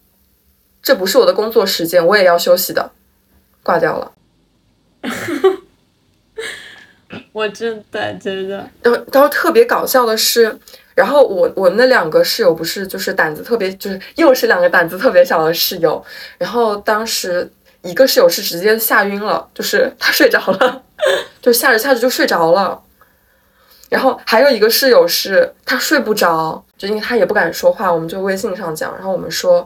[0.81, 2.91] 这不是我的工作时间，我也要休息的，
[3.63, 4.11] 挂掉了。
[7.31, 10.57] 我真的觉得，然后，然后特别搞笑的是，
[10.95, 16.03] 然后我我那两个室友不是就是胆子特别，就是又是两个胆子特别小的室友。
[16.37, 17.49] 然后当时
[17.81, 20.83] 一个室友是直接吓晕了，就是他睡着了，
[21.41, 22.81] 就吓着吓着就睡着了。
[23.89, 29.65] 然后还有一个室友是他睡不着，就因为他也不敢说话，我们就微信上讲，然后我们说，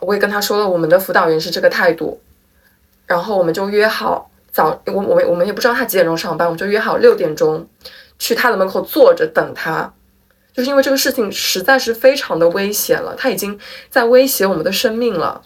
[0.00, 2.20] 我也跟他说了我们的辅导员是这个态度，
[3.06, 7.68] 然后我们就约好早，我我们我们也不知道他几点钟上班，我们就约好六点钟
[8.18, 9.92] 去他的门口坐着等他，
[10.52, 15.40] 就是因为这个事情实在是非常的危险了，他已经在威胁我们的生命了。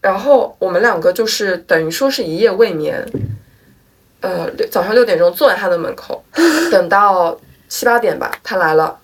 [0.00, 3.06] 然后我们两个就是等于说是一夜未眠，
[4.20, 6.24] 呃，六早上六点钟坐在他的门口，
[6.70, 8.98] 等到七八点吧，他来了，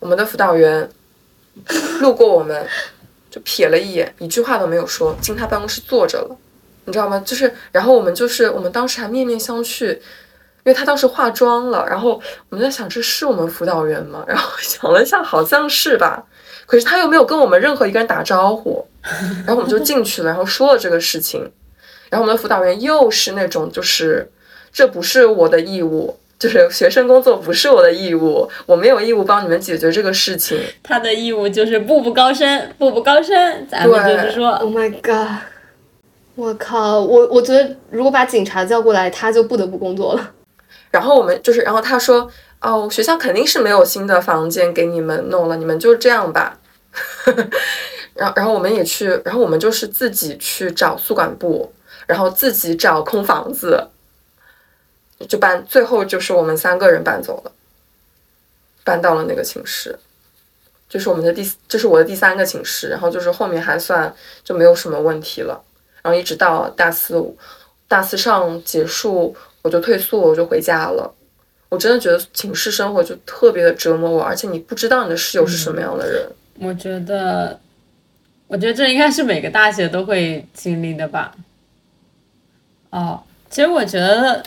[0.00, 0.88] 我们的辅导员
[2.00, 2.66] 路过我们，
[3.30, 6.36] 就瞥了一眼，一句话都没有说，进他办公室坐着了。
[6.84, 7.22] 你知道吗？
[7.24, 9.98] 就是，然后我们就是，我们当时还面面相觑，因
[10.64, 14.24] 为他当时化妆了，然后我们在想，这是我们辅导员吗？
[14.26, 16.24] 然后想了一下，好像是吧。
[16.66, 18.86] 可是他又没有跟我们任何一个人打招呼，
[19.44, 21.40] 然后我们就进去了，然后说了这个事情，
[22.08, 24.30] 然后我们的辅导员又是那种，就是
[24.72, 30.58] 这不是我的义务，就是学生工作不是我的义务，我没有义务帮你们解决这个事情。
[30.82, 33.66] 他的义务就是步步高升，步步高升。
[33.68, 35.42] 咱们对就是说，Oh my god！
[36.34, 40.32] 我靠，我我觉得如果把警察叫过来，他就不得不工作了。
[40.90, 42.30] 然后我们就是，然后他说，
[42.60, 46.58] 哦，学校肯定是没有新的房间给你们弄了，你们就这样吧。
[48.14, 51.72] 然后，然后我们也去，然后我们就是自己去找宿管部，
[52.06, 53.88] 然后自己找空房子，
[55.26, 57.52] 就搬，最后就是我们三个人搬走了，
[58.84, 59.98] 搬到了那个寝室，
[60.90, 64.14] 就是我们的第，这是我的第三个寝室，然后就是后面还算
[64.44, 65.62] 就没有什么问题了，
[66.02, 67.22] 然后一直到大四，
[67.88, 71.14] 大四上结束，我就退宿，我就回家了。
[71.68, 76.28] 我真的觉得寝室生活就特别的折磨我，而且你不知道你的室友是什么样的人。
[76.58, 77.58] 我觉得，
[78.48, 81.34] 我觉得这应该是每个大学都会经历的吧。
[82.90, 84.42] 哦，其实我觉得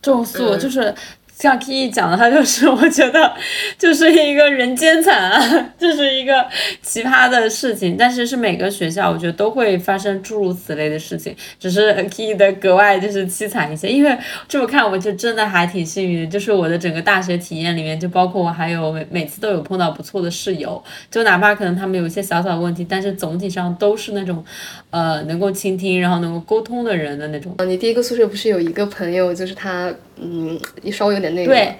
[0.00, 0.94] 住宿嗯就是。
[1.38, 3.32] 像 ke 讲的，他就是我觉得
[3.78, 6.44] 就是一个人间惨案，就是一个
[6.82, 7.96] 奇葩的事情。
[7.96, 13.88] 但是是每个学校，我觉得都会发生诸如此类的事情，只是 ke 的格外就是凄惨一些。
[13.88, 14.18] 因为
[14.48, 24.44] 这么看，我就真的还挺幸运的，就是我的整个大学体验里面，就包括我还有每每次都有碰到不错的室友，就哪怕可能他们有一些小小的问题，但是总体上都是那种
[24.90, 27.54] 呃能够倾听，然后能够沟通的人的那种。
[27.64, 30.58] 你第一个宿舍不是有一个朋友，就是他，嗯，
[30.90, 31.52] 稍微有点那个。
[31.52, 31.76] 对，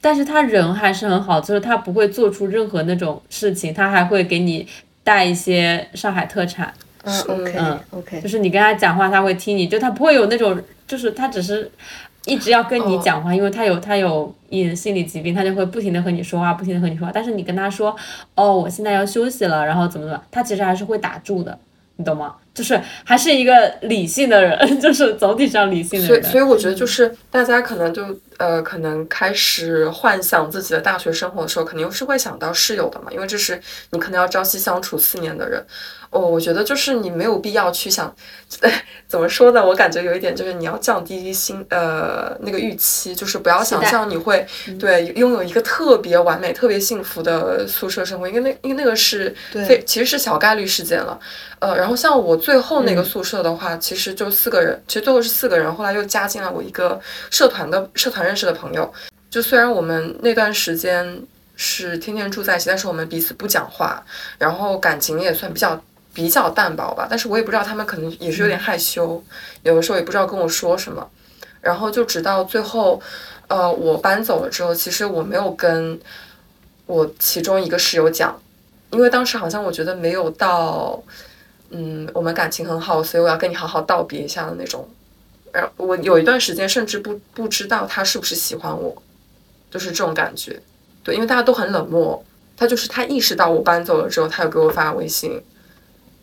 [0.00, 4.66] 但是他人还是很好，就是他不会做出任何那种事情，他还会给你
[5.04, 6.72] 带一些上海特产，
[7.04, 11.70] 嗯，OK 嗯 OK，就是你跟他讲话，他会听你，就他不会有那种，就是他只是
[12.26, 17.12] 一直要跟你讲话，因为他有他有一心理疾病，他就会不停的和你说话，不停的和你说话。
[17.12, 17.94] 但是你跟他说，
[18.34, 21.58] 哦，我现在要休息了，然后怎么怎么，他其实还是会打住的，
[21.96, 22.36] 你懂吗？
[22.52, 26.22] 就是还是一个理性的人， 就是总体上理性的人。
[26.22, 28.04] 所以，所以我觉得就是大家可能就
[28.38, 35.64] 呃，可能开始幻想自己的大学生活的时候，肯定是会想到室友的嘛，因为这是你可能要朝夕相处四年的人。
[36.10, 38.12] 哦，我觉得就是你没有必要去想，
[39.06, 39.64] 怎么说呢？
[39.64, 44.44] 我感觉有一点就是你要降低心呃那个预期，就是不要想象你会
[44.78, 51.16] 对拥有一个特别完美、特别幸福的宿舍生活，因为那因为那个是非其实是小概率事件了。
[51.60, 57.00] 呃，然后像我最后那个宿舍的话，其实就四个人，其实最后是四个人，后来又加进了我一个
[57.30, 58.92] 社团的社团认识的朋友。
[59.30, 61.22] 就虽然我们那段时间
[61.54, 64.02] 是天天住在一起，但是我们彼此不讲话，
[64.38, 65.80] 然后感情也算比较。
[66.12, 69.22] 比较淡薄吧，但是我也不知道他们可能也是有点害羞，
[69.62, 71.08] 有的时候也不知道跟我说什么，
[71.60, 73.00] 然后就直到最后，
[73.46, 76.00] 呃，我搬走了之后，其实我没有跟
[76.86, 78.40] 我其中一个室友讲，
[78.90, 81.00] 因为当时好像我觉得没有到，
[81.70, 84.88] 嗯，我们感情很好，所以我要跟你好好道别一下的那种，
[85.52, 89.00] 然后我有一段时间甚至不不知道他是不是喜欢我，
[89.70, 90.60] 就是这种感觉，
[91.04, 92.24] 对，因为大家都很冷漠，
[92.56, 95.40] 他就是他意识到我搬走了之后，他又给我发微信。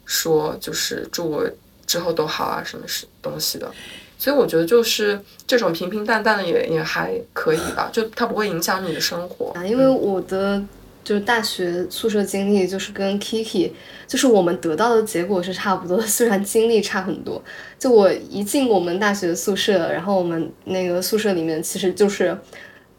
[0.08, 1.48] 说就是祝我
[1.86, 3.70] 之后都好啊，什么是东西的，
[4.18, 9.52] 所以我觉得就是这种平平淡淡的也也还可以吧，就它不会影响你的生活。
[9.54, 10.64] 啊，因为我的
[11.04, 13.72] 就是大学宿舍经历就是跟 Kiki，
[14.08, 17.44] 就是我们得到的结果是差不多，虽然经历差很多。
[17.78, 22.38] 就我一进我们大学宿舍，然后我们那个宿舍里面其实就是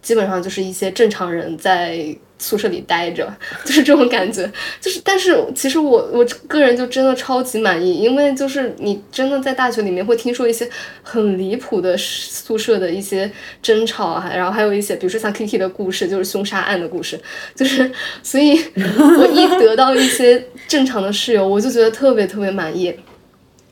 [0.03, 2.17] 基本上就是一些正常人在。
[2.39, 3.29] 宿舍里待着，
[3.65, 4.49] 就是这种感觉，
[4.81, 10.69] 就是，但是其实我我个人就真的超级满意，因为就是你真的在大学里面会听说一些
[11.03, 13.31] 很离谱的宿舍的一些
[13.61, 17.19] 争吵啊，然后还有一些，比如说像 Kiki 的故事，就是凶杀案的故事，
[17.55, 17.91] 就是，
[18.23, 22.95] 所以我一得到一些正常的室友，我就觉得特别特别满意，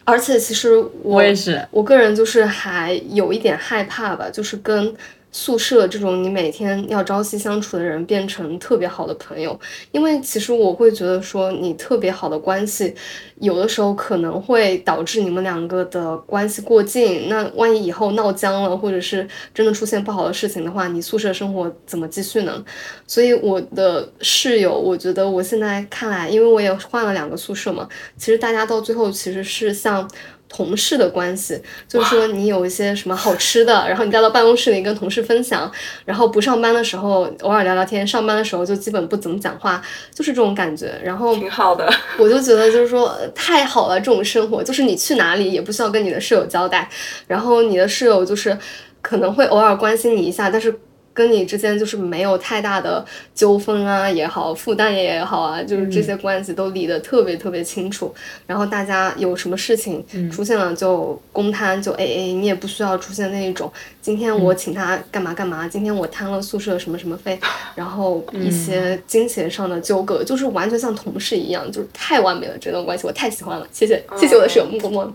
[0.04, 4.94] 而且其实我也是，我个人就是还有一点害怕吧，就是跟。
[5.36, 9.60] 宿舍这种你每天要朝夕相处的人变成特别好的朋友，
[9.92, 12.94] 因为其实我会觉得说你特别好的关系，
[13.38, 17.28] 有的时候可能会导致你们两个的关系过近。
[17.28, 22.64] 那万一以后闹僵了，或者是真的出现不好的事情的话，你宿舍生活怎么继续呢？
[23.06, 30.08] 所以我的室友，我觉得我现在看来，因为我也换了两个宿舍嘛，其实大家到最后其实是像。
[30.56, 35.70] 同事的关系，就是说你有一些什么好吃的， 然后你带到办公室里跟同事分享，
[36.06, 39.82] 然后不上班的时候偶尔聊聊天，上班的时候就基本不怎么讲话，
[40.14, 40.98] 就是这种感觉。
[41.04, 41.86] 然后挺好的，
[42.16, 46.88] 我就觉得就是说太好了，这种生活就是你去哪里也不需要跟你的室友交代，
[47.26, 48.56] 然后你的室友就是
[49.02, 50.74] 可能会偶尔关心你一下，但是。
[51.16, 53.02] 跟你之间就是没有太大的
[53.34, 58.14] 纠纷啊也好，负担也好啊，就是这些关系都理得特别特别清楚。
[58.46, 67.40] 然后大家有什么事情出现了就公摊就 A A，你也不需要出现那一种今天我请他干嘛干嘛，今天我摊了宿舍什么什么费，
[67.74, 73.66] 然后一些金钱上的纠葛，就是完全像同事一样，就是太完美了这段关系，我太喜欢了。
[73.72, 75.10] 谢谢谢谢我的舍友木木。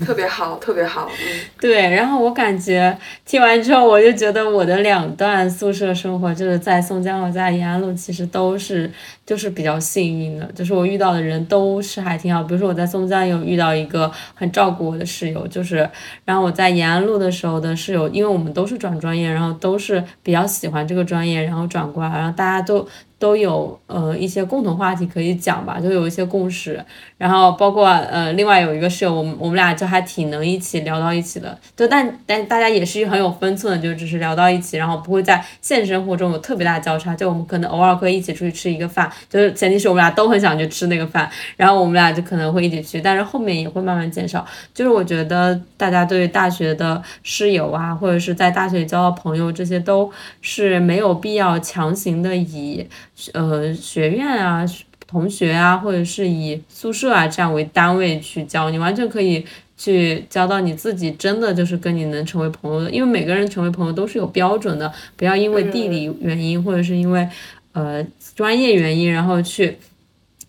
[0.00, 1.90] 特别好，特别好，嗯， 对。
[1.90, 8.90] 然后我感觉听完之后，我就觉得我的两段宿舍生活，就是在松江和在延安路，其实都是
[9.32, 12.42] 就是比较幸运的，就是我遇到的人都是还挺好。
[12.42, 15.88] 比如说我在松江有遇到一个很照顾我的室友，就是
[16.26, 22.86] 然后我在延安路的时候的室友，因为我们都是转专业，然后都是比较喜欢这个专业，然后转过来，然后大家都。
[23.22, 26.84] 都有呃一些共同话题可以讲吧，就有一些共识，
[27.16, 44.46] 然后包括呃另外有一个室友，我们我们俩就还挺能一起聊到一起的，就但但大家也是很有分寸的，就只是聊到一起，然后不会在现实生活中有特别大的交叉，就我们可能偶尔会一起出去吃一个饭，就是前提是我们俩都很想去吃那个饭，然后我们俩就可能会一起去，但是后面也会慢慢减少。
[44.74, 50.10] 就是我觉得大家对大学的室友啊，或者是在大学里交到朋友，这些都
[50.40, 52.86] 是没有必要强行的以。
[53.34, 54.64] 呃，学院啊，
[55.06, 59.44] 同学啊，或者是以宿舍啊这样为单位去交，你完全可以
[59.76, 67.28] 去交到你自己真的就是跟你能成为朋友的，因为每个人成为朋友都是有标准的，不要因为地理原因或者是因为
[67.72, 68.04] 呃
[68.34, 69.78] 专业原因，然后去。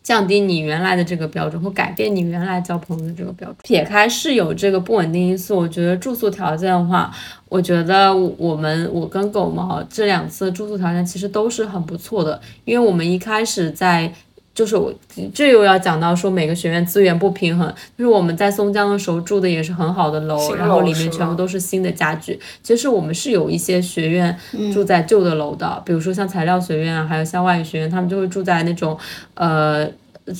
[0.01, 3.55] 降低你原来的这个标准，或改变你原来交朋友的这个标准。
[3.64, 7.10] 撇开是有这个不稳定因素，我觉得住宿条件的话，
[7.47, 14.14] 我觉得我们我跟狗毛这两次住宿条件其实都是很不错的，因为我们一开始在。
[14.53, 14.93] 就是我
[15.34, 17.67] 这又要讲到说每个学院资源不平衡，
[17.97, 22.39] 就是我们在松江的时候住的也是很好的楼，然后里面全部都是新的家具。
[22.61, 24.38] 其实我们是有一些学院
[24.71, 28.95] 住在旧的楼的，比如说像材料学院啊，还有像外语学院，他们就会住在那种
[29.34, 29.88] 呃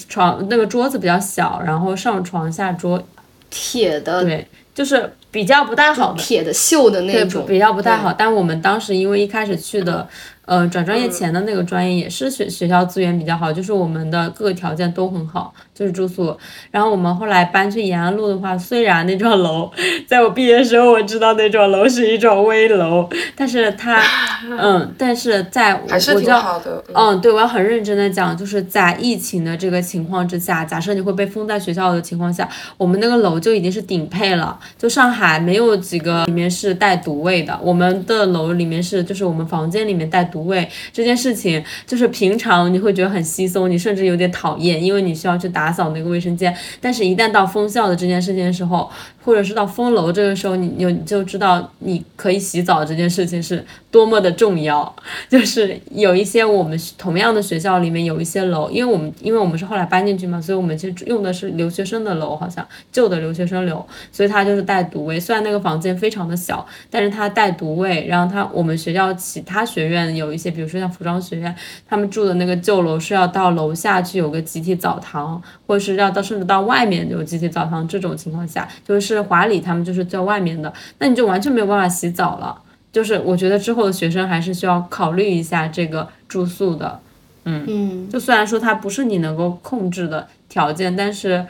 [0.08, 3.02] 床那个桌子比较小，然后上床下桌，
[3.50, 8.14] 铁的，对，就是比较不太好的，铁的锈的那对，种，比较不太好。
[8.14, 10.08] 但我们当时因为一开始去的，
[10.46, 16.38] 呃，转专业前的那个专业也是学学校资源比较好，就是我们的各个条件都很好，就是住宿。
[16.70, 19.72] 然后我们后来搬去延安路的话，虽然那幢楼
[20.06, 24.02] 在我毕业时候我知道那幢楼是一幢危楼，但是它，
[24.60, 26.84] 嗯，但是在还是挺好的。
[26.94, 32.48] 嗯，对，我要很认真的讲，就是在疫情的这个情况之下，假设你会被封在学校的情况下，
[32.78, 34.60] 我们那个楼就已经是顶配了。
[34.78, 46.52] 就上海没有几个里面是带独卫的，我们的楼里面是就是我们房间里面带独卫这件事情，就是平常你会觉得很稀松，你甚至有点讨厌，因为你需要去打扫那个卫生间。
[46.82, 48.90] 但是，一旦到封校的这件事情的时候，
[49.24, 54.94] 或者是到封楼这个时候，你你就知道你可以洗澡这件事情是多么的重要。
[55.30, 65.20] 就是有一些我们同样的学校里面有一些楼，因为我们因为我们是后来搬进去嘛，所以我们其实用的是留学生的楼，好像旧的留学生楼，所以它就是带独卫。
[65.20, 68.06] 虽然那个房间非常的小，但是它带独卫。
[68.08, 71.56] 然后它我们学校其他学院有一些，比如说像服装学院，
[71.88, 77.88] 他们住的那个旧楼是要到楼下去有个集体澡堂，或者是要到甚至到外面有集体澡堂。
[77.88, 82.60] 这种情况下，就是华理他们就是在外面的，那你就完全没有办法洗澡了。
[82.92, 87.00] 就是我觉得之后的学生还是需要考虑一下这个住宿的，
[87.44, 91.44] 嗯，就虽然说它不是你能够控制的条件，但是，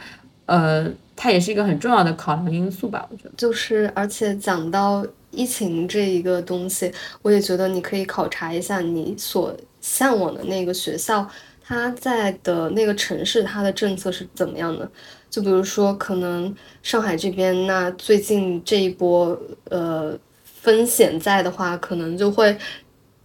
[0.45, 3.31] 呃，它也是一个很重要的考量因素吧，我觉得。
[3.35, 6.89] 就是而且讲到疫情这一个东西，
[7.21, 11.27] 我也觉得你可以考察一下你所向往的那个学校，
[11.61, 14.89] 它在的那个城市，它的政策是怎么样的。
[15.33, 19.35] 就比如说，可能上海这边，那最近这一波
[19.67, 22.55] 呃风险在的话，可能就会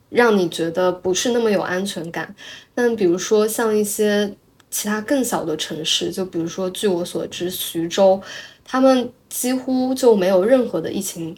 [0.09, 2.35] 让你觉得不是那么有安全感。
[2.75, 4.35] 但比如说像一些
[4.71, 8.19] 其他更小的城市，就比如说据我所知，徐州，
[8.65, 11.37] 他们几乎就没有任何的疫情。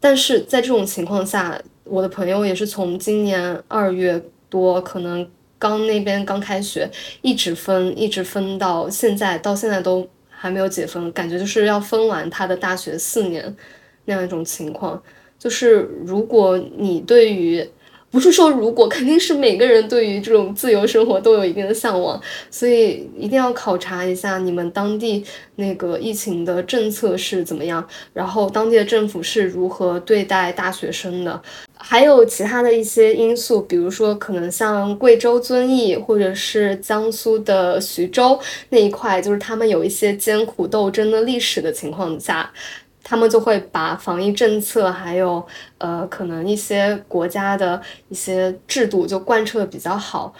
[0.00, 5.30] 但是在这种情况下，我的朋友也是从今年二月多，可能
[5.60, 6.90] 刚那边刚开学，
[7.22, 13.54] 一直封，一直封到现在，到现在都还没有解封，感觉就是要封完他的大学四年
[14.06, 15.00] 那样一种情况。
[15.38, 17.66] 就是如果你对于
[18.10, 22.20] 不是说如果，肯定是每个人对于这种自由生活都有一定的向往，
[22.50, 25.24] 所以一定要考察一下你们当地
[25.56, 31.40] 那个疫情的政策是怎么样，然后当地的政府是如何对待大学生的，
[31.82, 38.38] 还有其他的一些因素，比如说可能像贵州遵义或者是江苏的徐州
[38.68, 42.52] 那一块，就是他们有一些艰苦斗争的历史的情况下。
[43.02, 45.44] 他们就会把防疫政策，还有
[45.78, 50.32] 呃，可能一些国家的一些制度就贯彻的比较好。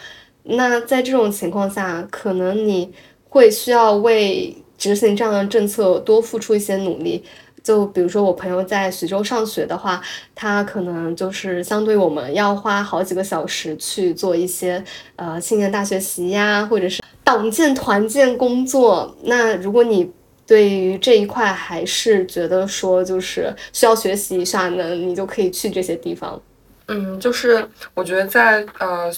[0.43, 2.93] 那在这种情况下，可能你
[3.27, 7.21] 会需要为执行这样的政策多付出一些努力。
[7.63, 10.01] 就比如说我朋友在徐州上学的话，
[10.33, 14.83] 他可能就是相对我们要花好几个小时去做一些
[15.15, 19.15] 呃青年大学习呀，或者是党建团建工作。
[19.23, 20.11] 那如果你
[20.47, 26.41] 对于这一块还是觉得说就是需要学习一下呢，你就可以去这些地方。
[26.87, 29.09] 嗯，就是我觉得在呃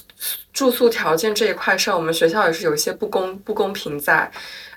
[0.52, 4.30] 住宿条件这一块上，我们学校也是有一些不公不公平在。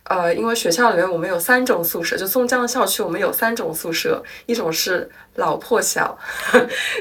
[0.08, 6.16] 呃，因为学校里面我们有三种宿舍，就松江的校区我们有三种宿舍，一种是老破小，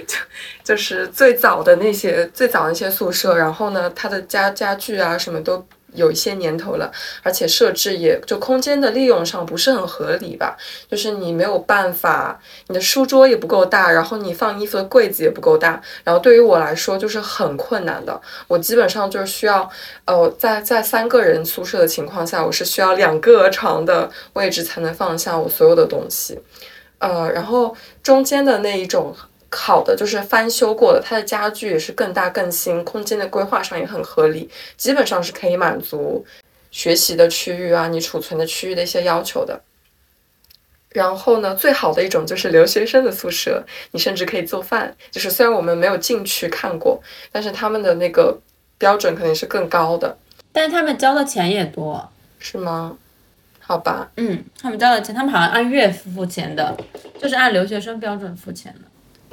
[0.07, 0.17] 就
[0.63, 5.65] 就是最早的那些最早的那些宿舍，然后呢，它的家家具啊什么都。
[5.95, 6.91] 有一些年头了，
[7.23, 10.55] 而且设置也就空间的利用上不是很合理吧，
[10.89, 18.21] 就是你没有办法，你的书桌也不够大，然后你放衣服的柜子也不够大，然后对于我来说就是很困难的。
[18.47, 19.69] 我基本上就是需要，
[20.05, 26.39] 呃，在在三个人宿舍的情况下，我是需要两个床的位置才能放下我所有的东西，
[26.99, 29.15] 呃，然后中间的那一种。
[29.55, 36.25] 好的，就是翻修过的，它的家具也是更大更新，空间的规划上也很合理，基本上是可以满足
[36.69, 39.61] 学习的区域啊，你储存的区域的一些要求的。
[40.89, 44.95] 然后呢，最好的一种就是留学生的宿舍，你甚至可以做饭。
[45.11, 47.01] 就是虽然我们没有进去看过，
[47.31, 48.39] 但是他们的那个
[48.77, 50.17] 标准肯定是更高的。
[50.53, 52.09] 但是他们交的钱也多，
[52.39, 52.97] 是吗？
[53.59, 56.77] 好吧，嗯，他们交的钱，他们好像按月付钱的，
[57.19, 58.81] 就是按留学生标准付钱的。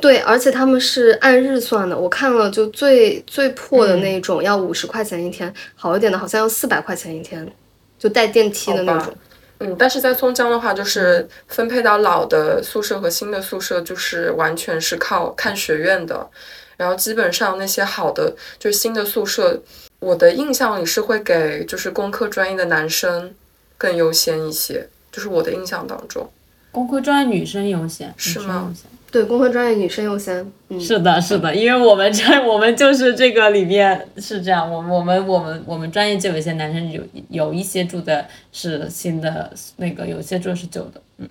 [0.03, 1.97] 对，而且他们是按日算的。
[1.97, 7.51] 我看了，就最最破的那种要五十块钱一天，好一点的好像要四百块钱一天，
[7.99, 9.15] 就带电梯的那种。
[9.61, 16.29] 嗯，但是在松江的话，就是分配到老的宿舍和新的宿舍，就是完全是靠看学院的。
[16.77, 19.63] 然后基本上那些好的，就是新的宿舍，
[20.01, 23.33] 我的印象里是会给就是工科专业的男生
[23.79, 26.29] 更优先一些，就是我的印象当中。
[26.73, 28.75] 工科专业女生优先是吗？
[29.13, 30.51] 对，工科专业女生优先。
[30.71, 41.03] 嗯，是的，是的，因为我们这我们就是这个里面是这样，我们我们我们我们专业就有一些男生有有一些住的是新的那个，有些住的是旧的。
[41.19, 41.29] 嗯，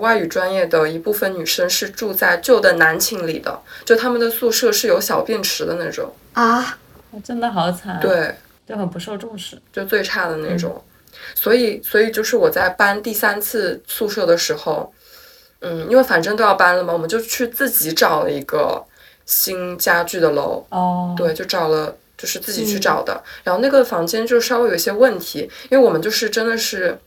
[0.00, 6.78] 外语专业的一部分女生是住在旧的男寝里的，就他们的宿舍是有小便池的那种啊，
[7.24, 7.98] 真的好惨。
[8.00, 8.32] 对，
[8.68, 10.80] 就很不受重视，就最差的那种。
[11.34, 14.92] 所以，所以就是我在搬第三次宿舍的时候，
[15.60, 18.84] 嗯，因为反正都要搬了嘛，我们就去自己找了一个
[19.24, 20.64] 新家具的楼。
[20.70, 23.22] 哦，对，就找了，就是自己去找的。
[23.42, 26.98] 然后那个房间就稍微有一些问题，因为我们就是真的是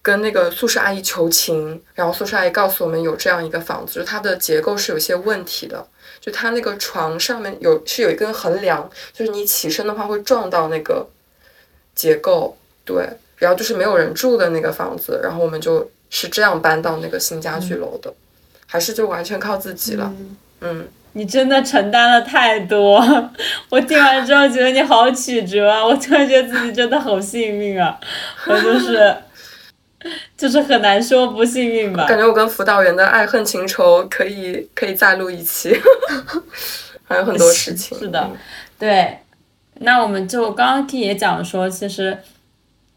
[0.00, 5.86] 跟那个宿舍阿姨求情，然后宿舍阿姨告诉我们有这样一个房子，就它的结构是有些问题的，
[6.20, 11.06] 就它那个床上面有是有一根横梁，就是你起身的话会撞到那个
[11.94, 12.56] 结构。
[12.84, 13.06] 对，
[13.36, 18.12] 然后就是没有人住的那个房子，然后我们就是这样搬到那个新家具楼的，
[18.66, 20.12] 还是就完全靠自己了。
[20.60, 22.98] 嗯，你真的承担了太多，
[23.68, 25.84] 我听完之后觉得你好曲折啊！
[25.84, 27.98] 我突然觉得自己真的好幸运啊，
[28.46, 29.16] 我就是
[30.36, 32.06] 就是很难说不幸运吧。
[32.06, 35.78] 感觉我跟辅导员的爱恨情仇可以可以再录一期，
[37.04, 37.98] 还有很多事情。
[37.98, 38.30] 是的，
[38.78, 39.18] 对，
[39.74, 42.16] 那我们就刚刚听也讲说，其实。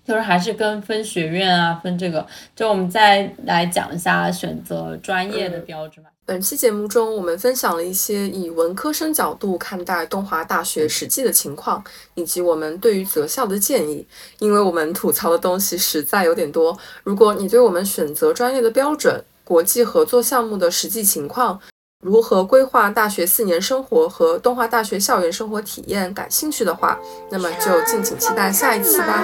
[0.05, 2.25] 就是还是跟分学院啊，分这个，
[2.55, 6.11] 就我们再来讲一下选择专业的标准吧。
[6.25, 11.83] 本期节目中，我们分享了一些以文科生角度看待东华大学实际的情况，
[12.15, 14.07] 以及我们对于择校的建议。
[14.39, 21.59] 因为我们吐槽的东西实在有点多，如果你对我们选择专业的标准、国际合作项目的实际情况、
[22.01, 26.99] 如何规划大学四年生活和动画大学校园生活体验感兴趣的话，
[27.29, 29.23] 那么就敬请期待下一期吧。